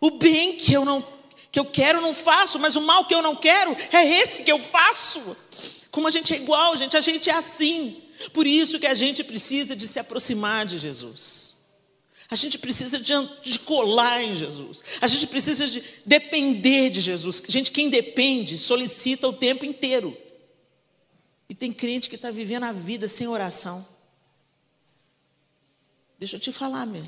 [0.00, 1.20] O bem que eu não
[1.52, 4.52] que eu quero não faço, mas o mal que eu não quero é esse que
[4.52, 5.36] eu faço.
[5.90, 8.02] Como a gente é igual, gente, a gente é assim.
[8.32, 11.49] Por isso que a gente precisa de se aproximar de Jesus.
[12.30, 13.12] A gente precisa de,
[13.42, 14.84] de, colar em Jesus.
[15.00, 17.42] A gente precisa de depender de Jesus.
[17.48, 20.16] Gente, quem depende solicita o tempo inteiro.
[21.58, 23.84] tem crente que está vivendo a vida sem oração.
[26.20, 27.04] Deixa eu te falar, meu.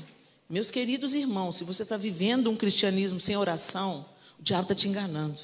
[0.49, 4.05] meus queridos irmãos, se você está vivendo um cristianismo sem oração,
[4.37, 5.39] o diabo está te enganando.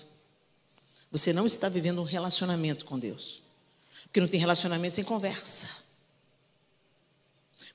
[1.09, 3.41] Você não está vivendo um relacionamento com Deus.
[4.03, 5.88] Porque não tem relacionamento sem conversa.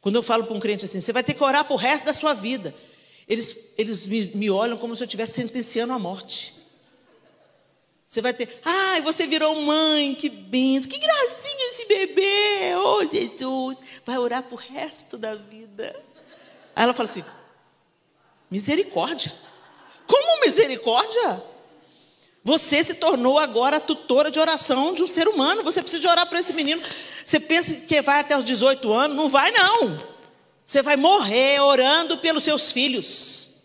[0.05, 2.05] Quando eu falo para um crente assim, você vai ter que orar para o resto
[2.05, 2.75] da sua vida.
[3.27, 6.53] Eles, eles me, me olham como se eu estivesse sentenciando a morte.
[8.07, 13.03] Você vai ter, ai, ah, você virou mãe, que benção, que gracinha esse bebê, oh
[13.07, 15.99] Jesus, vai orar para o resto da vida.
[16.77, 17.25] Aí ela fala assim:
[18.51, 19.33] misericórdia.
[20.07, 21.43] Como misericórdia?
[22.45, 25.63] Você se tornou agora tutora de oração de um ser humano.
[25.63, 26.83] Você precisa orar para esse menino.
[26.83, 29.17] Você pensa que vai até os 18 anos?
[29.17, 30.15] Não vai, não.
[30.65, 33.63] Você vai morrer orando pelos seus filhos.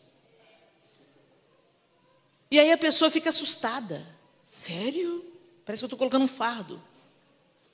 [2.49, 4.01] E aí a pessoa fica assustada.
[4.41, 5.25] Sério?
[5.65, 6.81] Parece que eu estou colocando um fardo.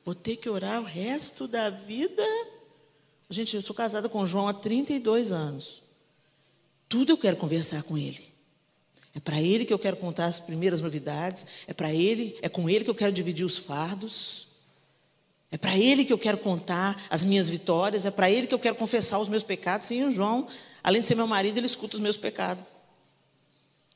[0.03, 2.23] Vou ter que orar o resto da vida?
[3.29, 5.83] Gente, eu sou casada com o João há 32 anos.
[6.89, 8.34] Tudo eu quero conversar com ele.
[9.15, 12.69] É para ele que eu quero contar as primeiras novidades, é para ele, é com
[12.69, 14.49] ele que eu quero dividir os fardos.
[15.49, 18.59] É para ele que eu quero contar as minhas vitórias, é para ele que eu
[18.59, 19.87] quero confessar os meus pecados.
[19.87, 20.45] Sim, o João,
[20.83, 22.61] além de ser meu marido, ele escuta os meus pecados.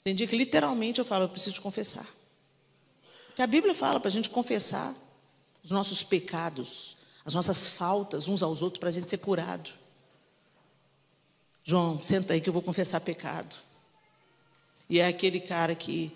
[0.01, 2.07] Tem dia que literalmente eu falo, eu preciso confessar.
[3.27, 4.95] Porque a Bíblia fala para a gente confessar
[5.61, 9.69] os nossos pecados, as nossas faltas uns aos outros para a gente ser curado.
[11.65, 13.68] João, senta aí que eu vou confessar pecado.
[14.89, 16.11] E é aquele cara que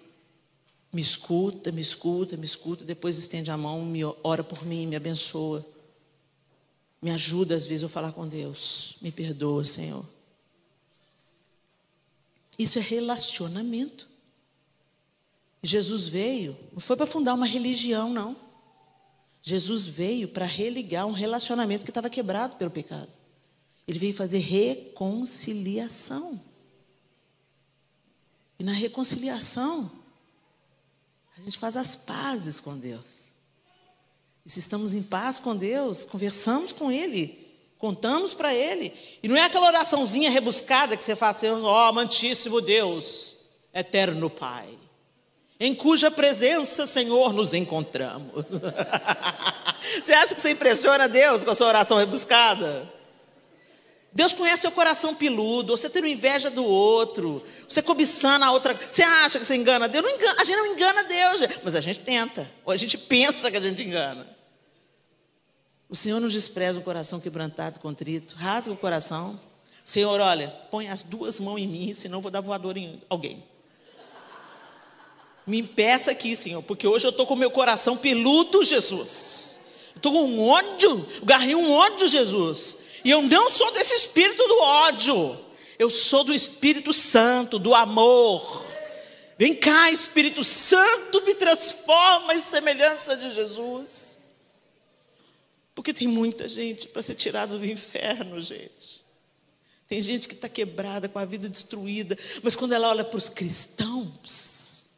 [0.91, 4.95] me escuta, me escuta, me escuta, depois estende a mão, me ora por mim, me
[4.95, 5.65] abençoa.
[7.01, 8.95] Me ajuda às vezes a falar com Deus.
[9.01, 10.05] Me perdoa, Senhor.
[12.57, 14.07] Isso é relacionamento.
[15.62, 18.36] Jesus veio, não foi para fundar uma religião, não.
[19.41, 23.09] Jesus veio para religar um relacionamento que estava quebrado pelo pecado.
[23.88, 26.39] Ele veio fazer reconciliação.
[28.63, 29.91] E na reconciliação,
[31.38, 33.34] a gente faz as pazes com Deus.
[34.45, 37.45] E se estamos em paz com Deus, conversamos com Ele,
[37.78, 38.93] contamos para Ele.
[39.21, 43.36] E não é aquela oraçãozinha rebuscada que você faz assim, ó, oh, amantíssimo Deus,
[43.73, 44.73] eterno Pai,
[45.60, 48.45] em cuja presença, Senhor, nos encontramos.
[50.02, 52.92] você acha que você impressiona Deus com a sua oração rebuscada?
[54.15, 58.76] Deus conhece seu coração peludo, você tendo inveja do outro, você cobiçando a outra.
[58.76, 60.06] Você acha que você engana Deus?
[60.06, 63.58] Engana, a gente não engana Deus, mas a gente tenta, ou a gente pensa que
[63.58, 64.28] a gente engana.
[65.89, 69.39] O Senhor nos despreza o coração quebrantado, contrito, rasga o coração.
[69.84, 73.43] Senhor, olha, põe as duas mãos em mim, senão eu vou dar voador em alguém.
[75.45, 79.60] Me impeça aqui, Senhor, porque hoje eu estou com meu coração peludo, Jesus.
[79.95, 82.83] Estou com um ódio, garrei um ódio, Jesus.
[83.03, 85.39] E eu não sou desse espírito do ódio.
[85.77, 88.65] Eu sou do Espírito Santo, do amor.
[89.37, 94.19] Vem cá, Espírito Santo, me transforma em semelhança de Jesus.
[95.75, 99.03] Porque tem muita gente para ser tirada do inferno, gente.
[99.87, 103.29] Tem gente que está quebrada, com a vida destruída, mas quando ela olha para os
[103.29, 104.89] cristãos,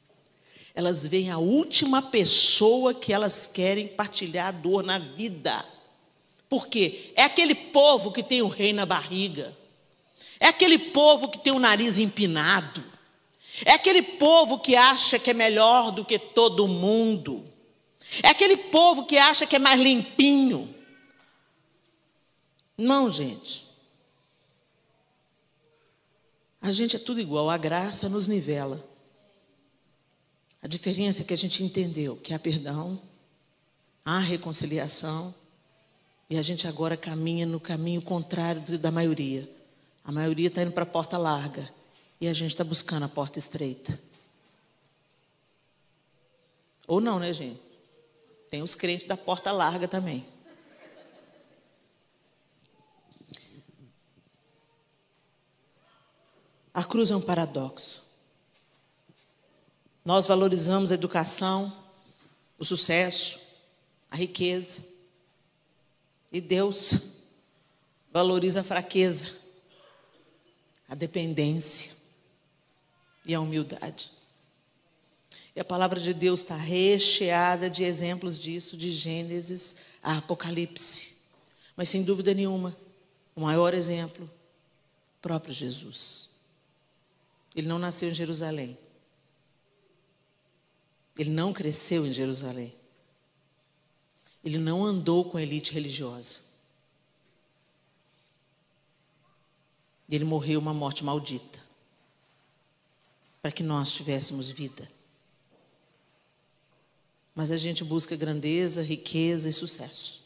[0.75, 5.65] elas veem a última pessoa que elas querem partilhar a dor na vida.
[6.49, 7.11] Por quê?
[7.15, 9.55] É aquele povo que tem o rei na barriga.
[10.39, 12.83] É aquele povo que tem o nariz empinado.
[13.63, 17.45] É aquele povo que acha que é melhor do que todo mundo.
[18.21, 20.73] É aquele povo que acha que é mais limpinho.
[22.77, 23.65] Não, gente.
[26.61, 28.83] A gente é tudo igual, a graça nos nivela.
[30.61, 32.99] A diferença é que a gente entendeu que há perdão,
[34.03, 35.33] há reconciliação
[36.29, 39.49] e a gente agora caminha no caminho contrário da maioria.
[40.03, 41.69] A maioria está indo para a porta larga
[42.19, 43.99] e a gente está buscando a porta estreita.
[46.87, 47.59] Ou não, né, gente?
[48.49, 50.25] Tem os crentes da porta larga também.
[56.73, 58.03] A cruz é um paradoxo.
[60.03, 61.75] Nós valorizamos a educação,
[62.59, 63.39] o sucesso,
[64.11, 64.94] a riqueza.
[66.35, 67.21] E Deus
[68.11, 69.37] valoriza a fraqueza,
[70.89, 71.95] a dependência
[73.25, 74.11] e a humildade.
[75.55, 81.19] E a palavra de Deus está recheada de exemplos disso, de Gênesis a Apocalipse.
[81.73, 82.75] Mas sem dúvida nenhuma,
[83.33, 84.29] o maior exemplo,
[85.21, 86.31] próprio Jesus.
[87.55, 88.77] Ele não nasceu em Jerusalém.
[91.17, 92.75] Ele não cresceu em Jerusalém.
[94.45, 96.41] Ele não andou com a elite religiosa.
[100.07, 101.59] Ele morreu uma morte maldita
[103.41, 104.87] para que nós tivéssemos vida.
[107.33, 110.23] Mas a gente busca grandeza, riqueza e sucesso.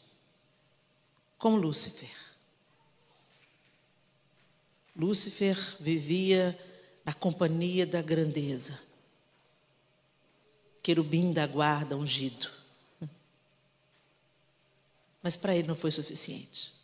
[1.38, 2.14] Como Lúcifer.
[4.94, 6.58] Lúcifer vivia
[7.04, 8.78] na companhia da grandeza.
[10.82, 12.59] Querubim da guarda ungido.
[15.22, 16.74] Mas para ele não foi suficiente.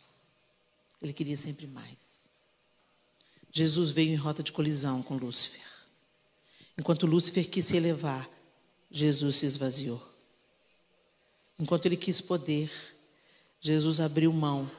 [1.01, 2.29] Ele queria sempre mais.
[3.51, 5.65] Jesus veio em rota de colisão com Lúcifer.
[6.77, 8.29] Enquanto Lúcifer quis se elevar,
[8.91, 10.01] Jesus se esvaziou.
[11.59, 12.71] Enquanto ele quis poder,
[13.59, 14.69] Jesus abriu mão,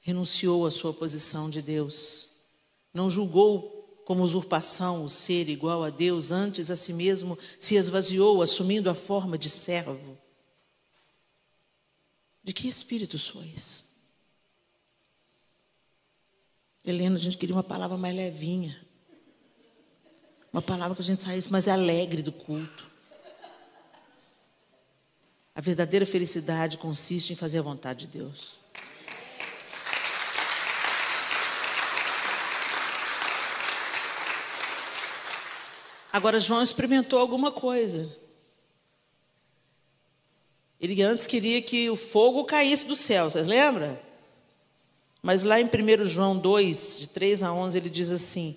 [0.00, 2.30] renunciou à sua posição de Deus,
[2.92, 8.42] não julgou como usurpação o ser igual a Deus, antes a si mesmo se esvaziou,
[8.42, 10.18] assumindo a forma de servo.
[12.42, 13.92] De que espírito sois?
[16.84, 18.84] Helena, a gente queria uma palavra mais levinha.
[20.52, 22.90] Uma palavra que a gente saísse mais alegre do culto.
[25.54, 28.58] A verdadeira felicidade consiste em fazer a vontade de Deus.
[36.12, 38.21] Agora, João experimentou alguma coisa.
[40.82, 43.96] Ele antes queria que o fogo caísse do céu, vocês lembram?
[45.22, 48.56] Mas lá em 1 João 2, de 3 a 11, ele diz assim: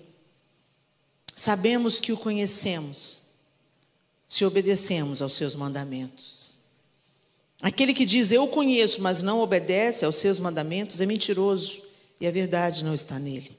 [1.32, 3.22] Sabemos que o conhecemos,
[4.26, 6.58] se obedecemos aos seus mandamentos.
[7.62, 11.80] Aquele que diz eu conheço, mas não obedece aos seus mandamentos, é mentiroso
[12.20, 13.56] e a verdade não está nele.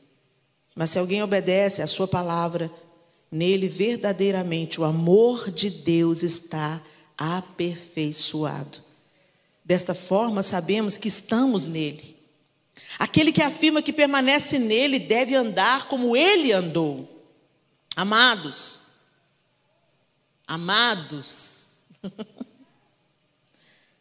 [0.75, 2.69] Mas se alguém obedece à sua palavra,
[3.31, 6.81] nele verdadeiramente o amor de Deus está
[7.17, 8.79] aperfeiçoado.
[9.65, 12.15] Desta forma, sabemos que estamos nele.
[12.99, 17.09] Aquele que afirma que permanece nele deve andar como ele andou.
[17.95, 18.91] Amados,
[20.47, 21.77] amados,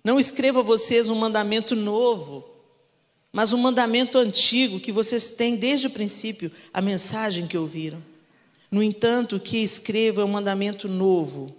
[0.04, 2.46] não escrevo a vocês um mandamento novo,
[3.32, 8.02] mas um mandamento antigo que vocês têm desde o princípio, a mensagem que ouviram.
[8.70, 11.55] No entanto, o que escrevo é um mandamento novo,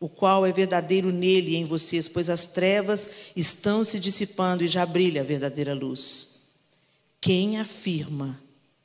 [0.00, 4.68] o qual é verdadeiro nele e em vocês, pois as trevas estão se dissipando e
[4.68, 6.46] já brilha a verdadeira luz.
[7.20, 8.40] Quem afirma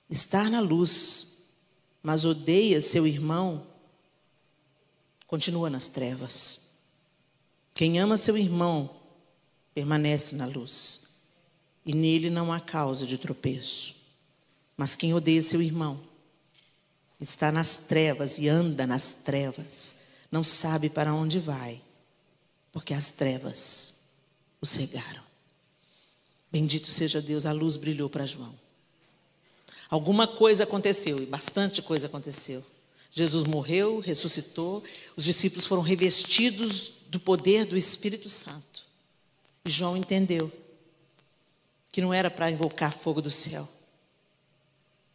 [0.09, 1.45] estar na luz,
[2.03, 3.66] mas odeia seu irmão,
[5.26, 6.66] continua nas trevas.
[7.74, 8.89] Quem ama seu irmão
[9.74, 11.16] permanece na luz,
[11.86, 13.95] e nele não há causa de tropeço.
[14.76, 15.97] Mas quem odeia seu irmão,
[17.22, 21.82] está nas trevas e anda nas trevas, não sabe para onde vai,
[22.71, 23.95] porque as trevas
[24.61, 25.23] o cegaram.
[26.51, 28.53] Bendito seja Deus, a luz brilhou para João.
[29.89, 32.65] Alguma coisa aconteceu, e bastante coisa aconteceu.
[33.11, 34.84] Jesus morreu, ressuscitou,
[35.15, 38.84] os discípulos foram revestidos do poder do Espírito Santo.
[39.63, 40.51] E João entendeu
[41.91, 43.67] que não era para invocar fogo do céu,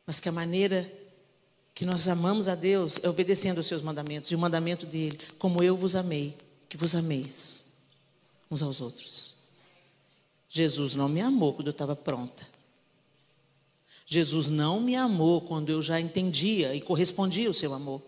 [0.07, 0.91] mas que a maneira
[1.81, 5.63] que nós amamos a Deus é obedecendo aos seus mandamentos e o mandamento dele, como
[5.63, 6.37] eu vos amei,
[6.69, 7.71] que vos ameis
[8.51, 9.37] uns aos outros.
[10.47, 12.47] Jesus não me amou quando eu estava pronta.
[14.05, 18.03] Jesus não me amou quando eu já entendia e correspondia ao seu amor.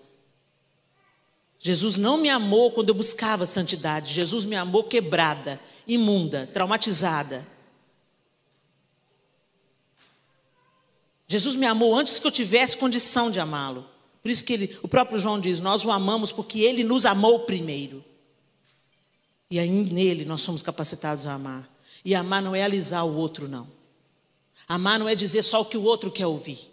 [1.58, 4.12] Jesus não me amou quando eu buscava santidade.
[4.12, 5.58] Jesus me amou quebrada,
[5.88, 7.48] imunda, traumatizada.
[11.32, 13.88] Jesus me amou antes que eu tivesse condição de amá-lo.
[14.20, 17.40] Por isso que ele, o próprio João diz: Nós o amamos porque ele nos amou
[17.40, 18.04] primeiro.
[19.50, 21.66] E aí nele nós somos capacitados a amar.
[22.04, 23.66] E amar não é alisar o outro, não.
[24.68, 26.70] Amar não é dizer só o que o outro quer ouvir.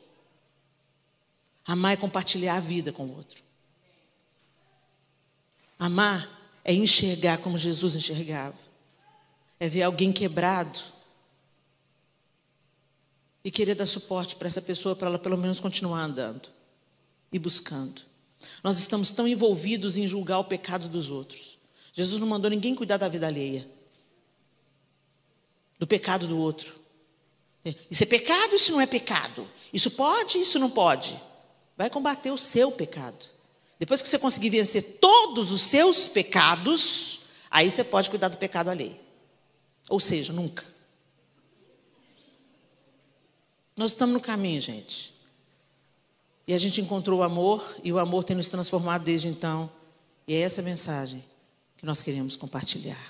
[1.65, 3.41] Amar é compartilhar a vida com o outro.
[5.77, 6.29] Amar
[6.65, 8.57] é enxergar como Jesus enxergava.
[9.57, 10.98] É ver alguém quebrado
[13.43, 16.49] e querer dar suporte para essa pessoa, para ela pelo menos continuar andando
[17.31, 18.01] e buscando.
[18.63, 21.57] Nós estamos tão envolvidos em julgar o pecado dos outros.
[21.93, 23.67] Jesus não mandou ninguém cuidar da vida alheia,
[25.77, 26.77] do pecado do outro.
[27.89, 29.47] Isso é pecado, isso não é pecado.
[29.73, 31.19] Isso pode, isso não pode.
[31.77, 33.25] Vai combater o seu pecado.
[33.77, 38.69] Depois que você conseguir vencer todos os seus pecados, aí você pode cuidar do pecado
[38.69, 38.97] alheio.
[39.89, 40.65] Ou seja, nunca.
[43.79, 45.13] Nós estamos no caminho, gente.
[46.45, 49.71] E a gente encontrou o amor, e o amor tem nos transformado desde então.
[50.27, 51.23] E é essa mensagem
[51.77, 53.01] que nós queremos compartilhar.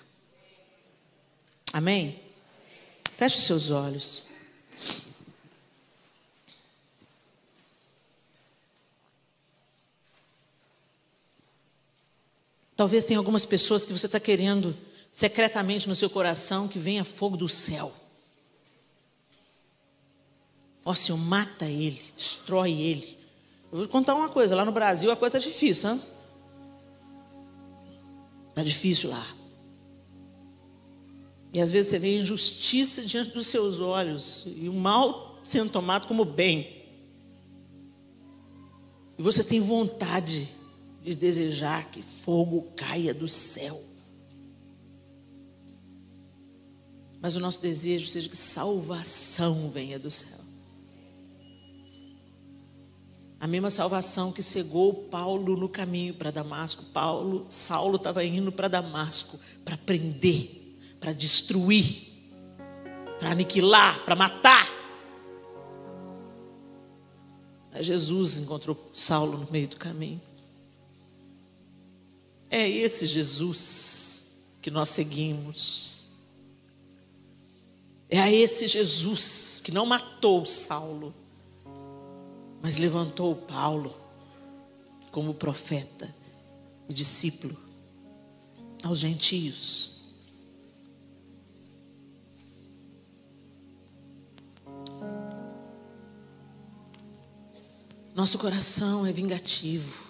[1.74, 2.20] Amém?
[3.10, 4.26] Feche os seus olhos.
[12.76, 14.78] Talvez tenha algumas pessoas que você está querendo
[15.12, 17.92] secretamente no seu coração que venha fogo do céu.
[20.90, 23.16] Ó Senhor, mata ele, destrói ele.
[23.72, 26.02] Eu vou contar uma coisa: lá no Brasil a coisa está difícil, hein?
[28.50, 29.28] Está difícil lá.
[31.54, 36.08] E às vezes você vê injustiça diante dos seus olhos e o mal sendo tomado
[36.08, 36.84] como bem.
[39.16, 40.50] E você tem vontade
[41.04, 43.80] de desejar que fogo caia do céu.
[47.22, 50.49] Mas o nosso desejo seja que salvação venha do céu.
[53.40, 56.86] A mesma salvação que cegou Paulo no caminho para Damasco.
[56.86, 62.10] Paulo, Saulo estava indo para Damasco para prender, para destruir,
[63.18, 64.68] para aniquilar, para matar.
[67.72, 70.22] Mas Jesus encontrou Saulo no meio do caminho.
[72.50, 76.08] É esse Jesus que nós seguimos.
[78.10, 81.14] É a esse Jesus que não matou Saulo,
[82.62, 83.94] mas levantou Paulo
[85.12, 86.14] como profeta
[86.88, 87.58] e discípulo
[88.84, 90.00] aos gentios.
[98.16, 100.10] Nosso coração é vingativo.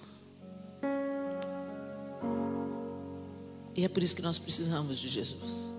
[3.76, 5.76] E é por isso que nós precisamos de Jesus.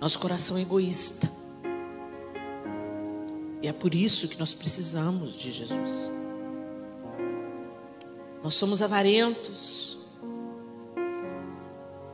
[0.00, 1.28] Nosso coração é egoísta.
[3.66, 6.12] E é por isso que nós precisamos de Jesus.
[8.40, 9.98] Nós somos avarentos.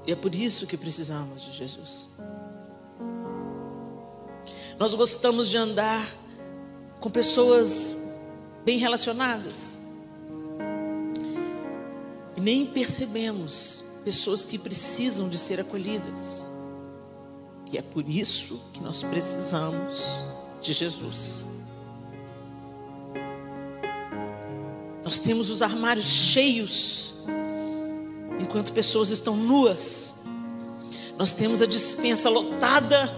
[0.06, 2.08] E é por isso que precisamos de Jesus.
[4.78, 6.02] Nós gostamos de andar
[6.98, 7.98] com pessoas
[8.64, 9.78] bem relacionadas
[12.40, 16.50] nem percebemos pessoas que precisam de ser acolhidas.
[17.70, 20.24] E é por isso que nós precisamos
[20.62, 21.46] de Jesus.
[25.04, 27.14] Nós temos os armários cheios,
[28.40, 30.22] enquanto pessoas estão nuas.
[31.18, 33.10] Nós temos a dispensa lotada,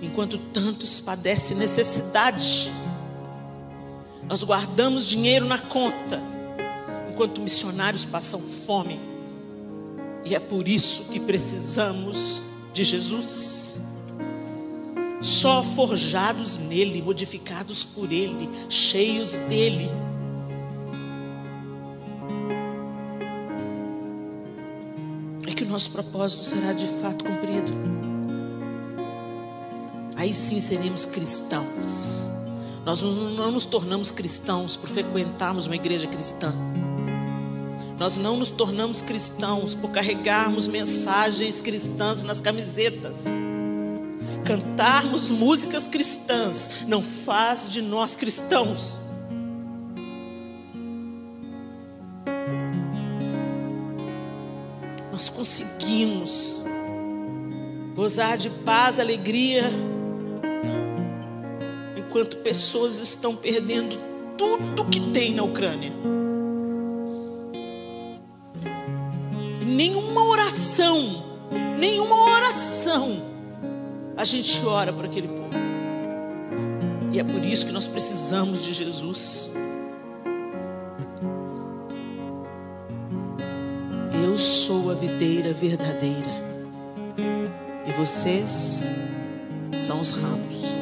[0.00, 2.72] enquanto tantos padecem necessidade.
[4.28, 6.22] Nós guardamos dinheiro na conta
[7.16, 9.00] enquanto missionários passam fome.
[10.22, 12.42] E é por isso que precisamos
[12.74, 13.85] de Jesus.
[15.26, 19.90] Só forjados nele, modificados por ele, cheios dele.
[25.44, 27.72] É que o nosso propósito será de fato cumprido.
[30.14, 32.30] Aí sim seremos cristãos.
[32.84, 36.54] Nós não nos tornamos cristãos por frequentarmos uma igreja cristã.
[37.98, 43.26] Nós não nos tornamos cristãos por carregarmos mensagens cristãs nas camisetas.
[44.46, 49.00] Cantarmos músicas cristãs não faz de nós cristãos.
[55.10, 56.62] Nós conseguimos
[57.94, 59.64] gozar de paz, alegria,
[61.96, 63.98] enquanto pessoas estão perdendo
[64.36, 65.92] tudo que tem na Ucrânia.
[69.76, 71.22] nenhuma oração,
[71.78, 73.25] nenhuma oração,
[74.16, 75.50] a gente ora por aquele povo.
[77.12, 79.50] E é por isso que nós precisamos de Jesus.
[84.24, 86.46] Eu sou a videira verdadeira.
[87.86, 88.90] E vocês
[89.80, 90.76] são os ramos.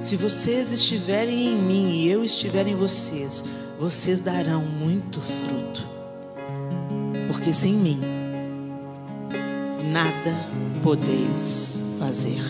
[0.00, 3.44] Se vocês estiverem em mim e eu estiver em vocês,
[3.78, 5.98] vocês darão muito fruto
[7.28, 8.17] porque sem mim
[9.92, 10.34] nada
[10.82, 12.42] podeis fazer.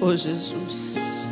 [0.00, 1.28] Oh Jesus.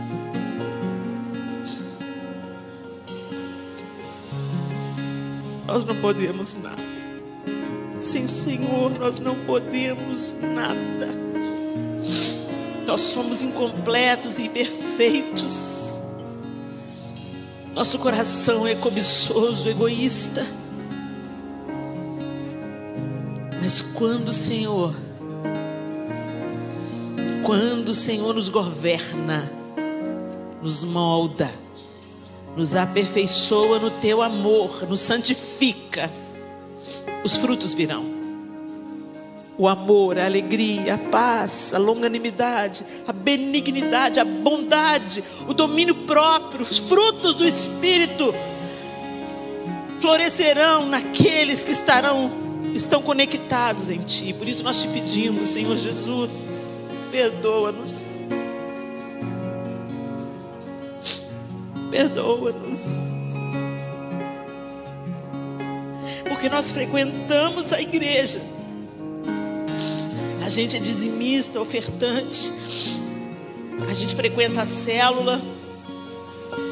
[5.67, 6.83] Nós não podemos nada.
[7.99, 11.09] Sem o Senhor, nós não podemos nada.
[12.87, 16.03] Nós somos incompletos e imperfeitos.
[17.75, 20.62] Nosso coração é cobiçoso, egoísta.
[23.63, 24.93] Mas quando o Senhor,
[27.45, 29.49] quando o Senhor nos governa,
[30.61, 31.49] nos molda,
[32.57, 36.11] nos aperfeiçoa no teu amor, nos santifica,
[37.23, 38.05] os frutos virão.
[39.57, 46.63] O amor, a alegria, a paz, a longanimidade, a benignidade, a bondade, o domínio próprio,
[46.63, 48.35] os frutos do Espírito
[50.01, 52.42] florescerão naqueles que estarão
[52.75, 54.33] estão conectados em Ti.
[54.35, 58.23] Por isso nós te pedimos, Senhor Jesus, perdoa-nos.
[61.91, 63.13] Perdoa-nos.
[66.29, 68.41] Porque nós frequentamos a igreja.
[70.45, 72.53] A gente é dizimista, ofertante.
[73.89, 75.41] A gente frequenta a célula.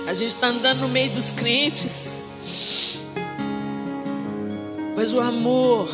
[0.06, 2.29] A gente está andando no meio dos crentes.
[5.00, 5.88] Mas o amor,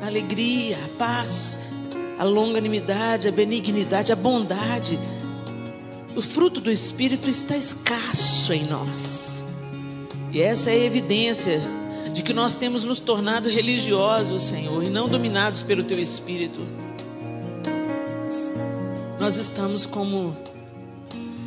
[0.00, 1.72] a alegria, a paz,
[2.16, 4.96] a longanimidade, a benignidade, a bondade,
[6.14, 9.48] o fruto do Espírito está escasso em nós.
[10.30, 11.60] E essa é a evidência
[12.12, 16.60] de que nós temos nos tornado religiosos, Senhor, e não dominados pelo Teu Espírito.
[19.18, 20.36] Nós estamos como,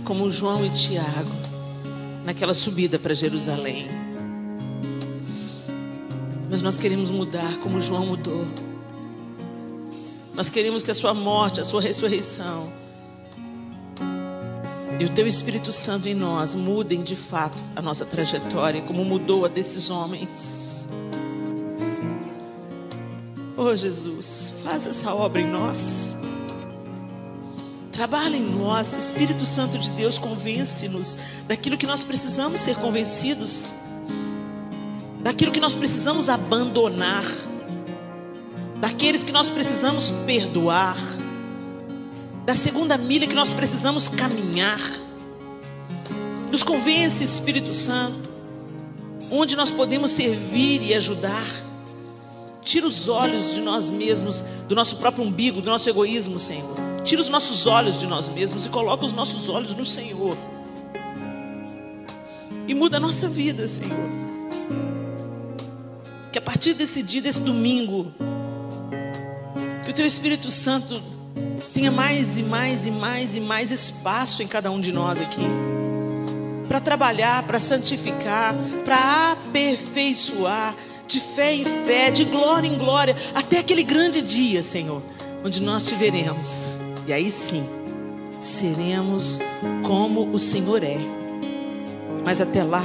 [0.04, 1.32] como João e Tiago,
[2.26, 4.05] naquela subida para Jerusalém.
[6.56, 8.46] Mas nós queremos mudar como João mudou.
[10.34, 12.72] Nós queremos que a sua morte, a sua ressurreição
[14.98, 19.44] e o teu Espírito Santo em nós mudem de fato a nossa trajetória, como mudou
[19.44, 20.88] a desses homens.
[23.58, 26.20] Oh Jesus, faz essa obra em nós.
[27.92, 31.18] Trabalha em nós, Espírito Santo de Deus, convence-nos
[31.50, 33.74] daquilo que nós precisamos ser convencidos
[35.26, 37.26] daquilo que nós precisamos abandonar,
[38.80, 40.96] daqueles que nós precisamos perdoar,
[42.46, 44.80] da segunda milha que nós precisamos caminhar.
[46.52, 48.30] Nos convence, Espírito Santo,
[49.32, 51.44] onde nós podemos servir e ajudar.
[52.64, 56.76] Tira os olhos de nós mesmos, do nosso próprio umbigo, do nosso egoísmo, Senhor.
[57.04, 60.38] Tira os nossos olhos de nós mesmos e coloca os nossos olhos no Senhor.
[62.68, 64.25] E muda a nossa vida, Senhor.
[66.36, 68.12] Que a partir desse dia, desse domingo,
[69.86, 71.02] que o Teu Espírito Santo
[71.74, 75.40] tenha mais e mais e mais e mais espaço em cada um de nós aqui.
[76.68, 80.76] Para trabalhar, para santificar, para aperfeiçoar,
[81.08, 85.02] de fé em fé, de glória em glória, até aquele grande dia, Senhor,
[85.42, 86.76] onde nós te veremos.
[87.08, 87.66] E aí sim,
[88.42, 89.40] seremos
[89.84, 90.98] como o Senhor é.
[92.26, 92.84] Mas até lá,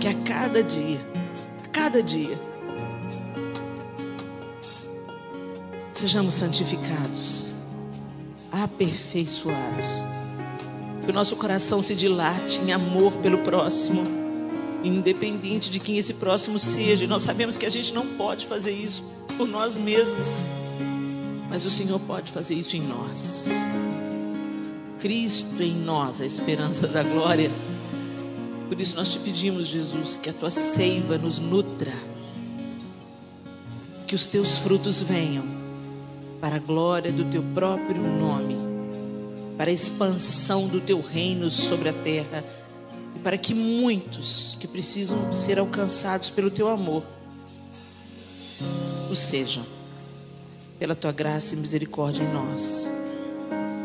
[0.00, 1.12] que a cada dia
[1.74, 2.38] cada dia.
[5.92, 7.46] Sejamos santificados,
[8.50, 10.04] aperfeiçoados.
[11.04, 14.02] Que o nosso coração se dilate em amor pelo próximo,
[14.82, 17.04] independente de quem esse próximo seja.
[17.04, 20.32] E nós sabemos que a gente não pode fazer isso por nós mesmos,
[21.50, 23.48] mas o Senhor pode fazer isso em nós.
[25.00, 27.50] Cristo em nós, a esperança da glória.
[28.74, 31.92] Por isso nós te pedimos, Jesus, que a tua seiva nos nutra,
[34.04, 35.44] que os teus frutos venham
[36.40, 38.56] para a glória do teu próprio nome,
[39.56, 42.44] para a expansão do teu reino sobre a terra
[43.14, 47.06] e para que muitos que precisam ser alcançados pelo teu amor
[49.08, 49.64] o sejam,
[50.80, 52.92] pela tua graça e misericórdia em nós.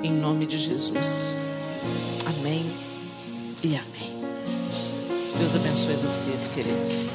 [0.01, 1.37] Em nome de Jesus.
[2.25, 2.65] Amém
[3.63, 4.08] e amém.
[5.39, 7.13] Deus abençoe vocês, queridos.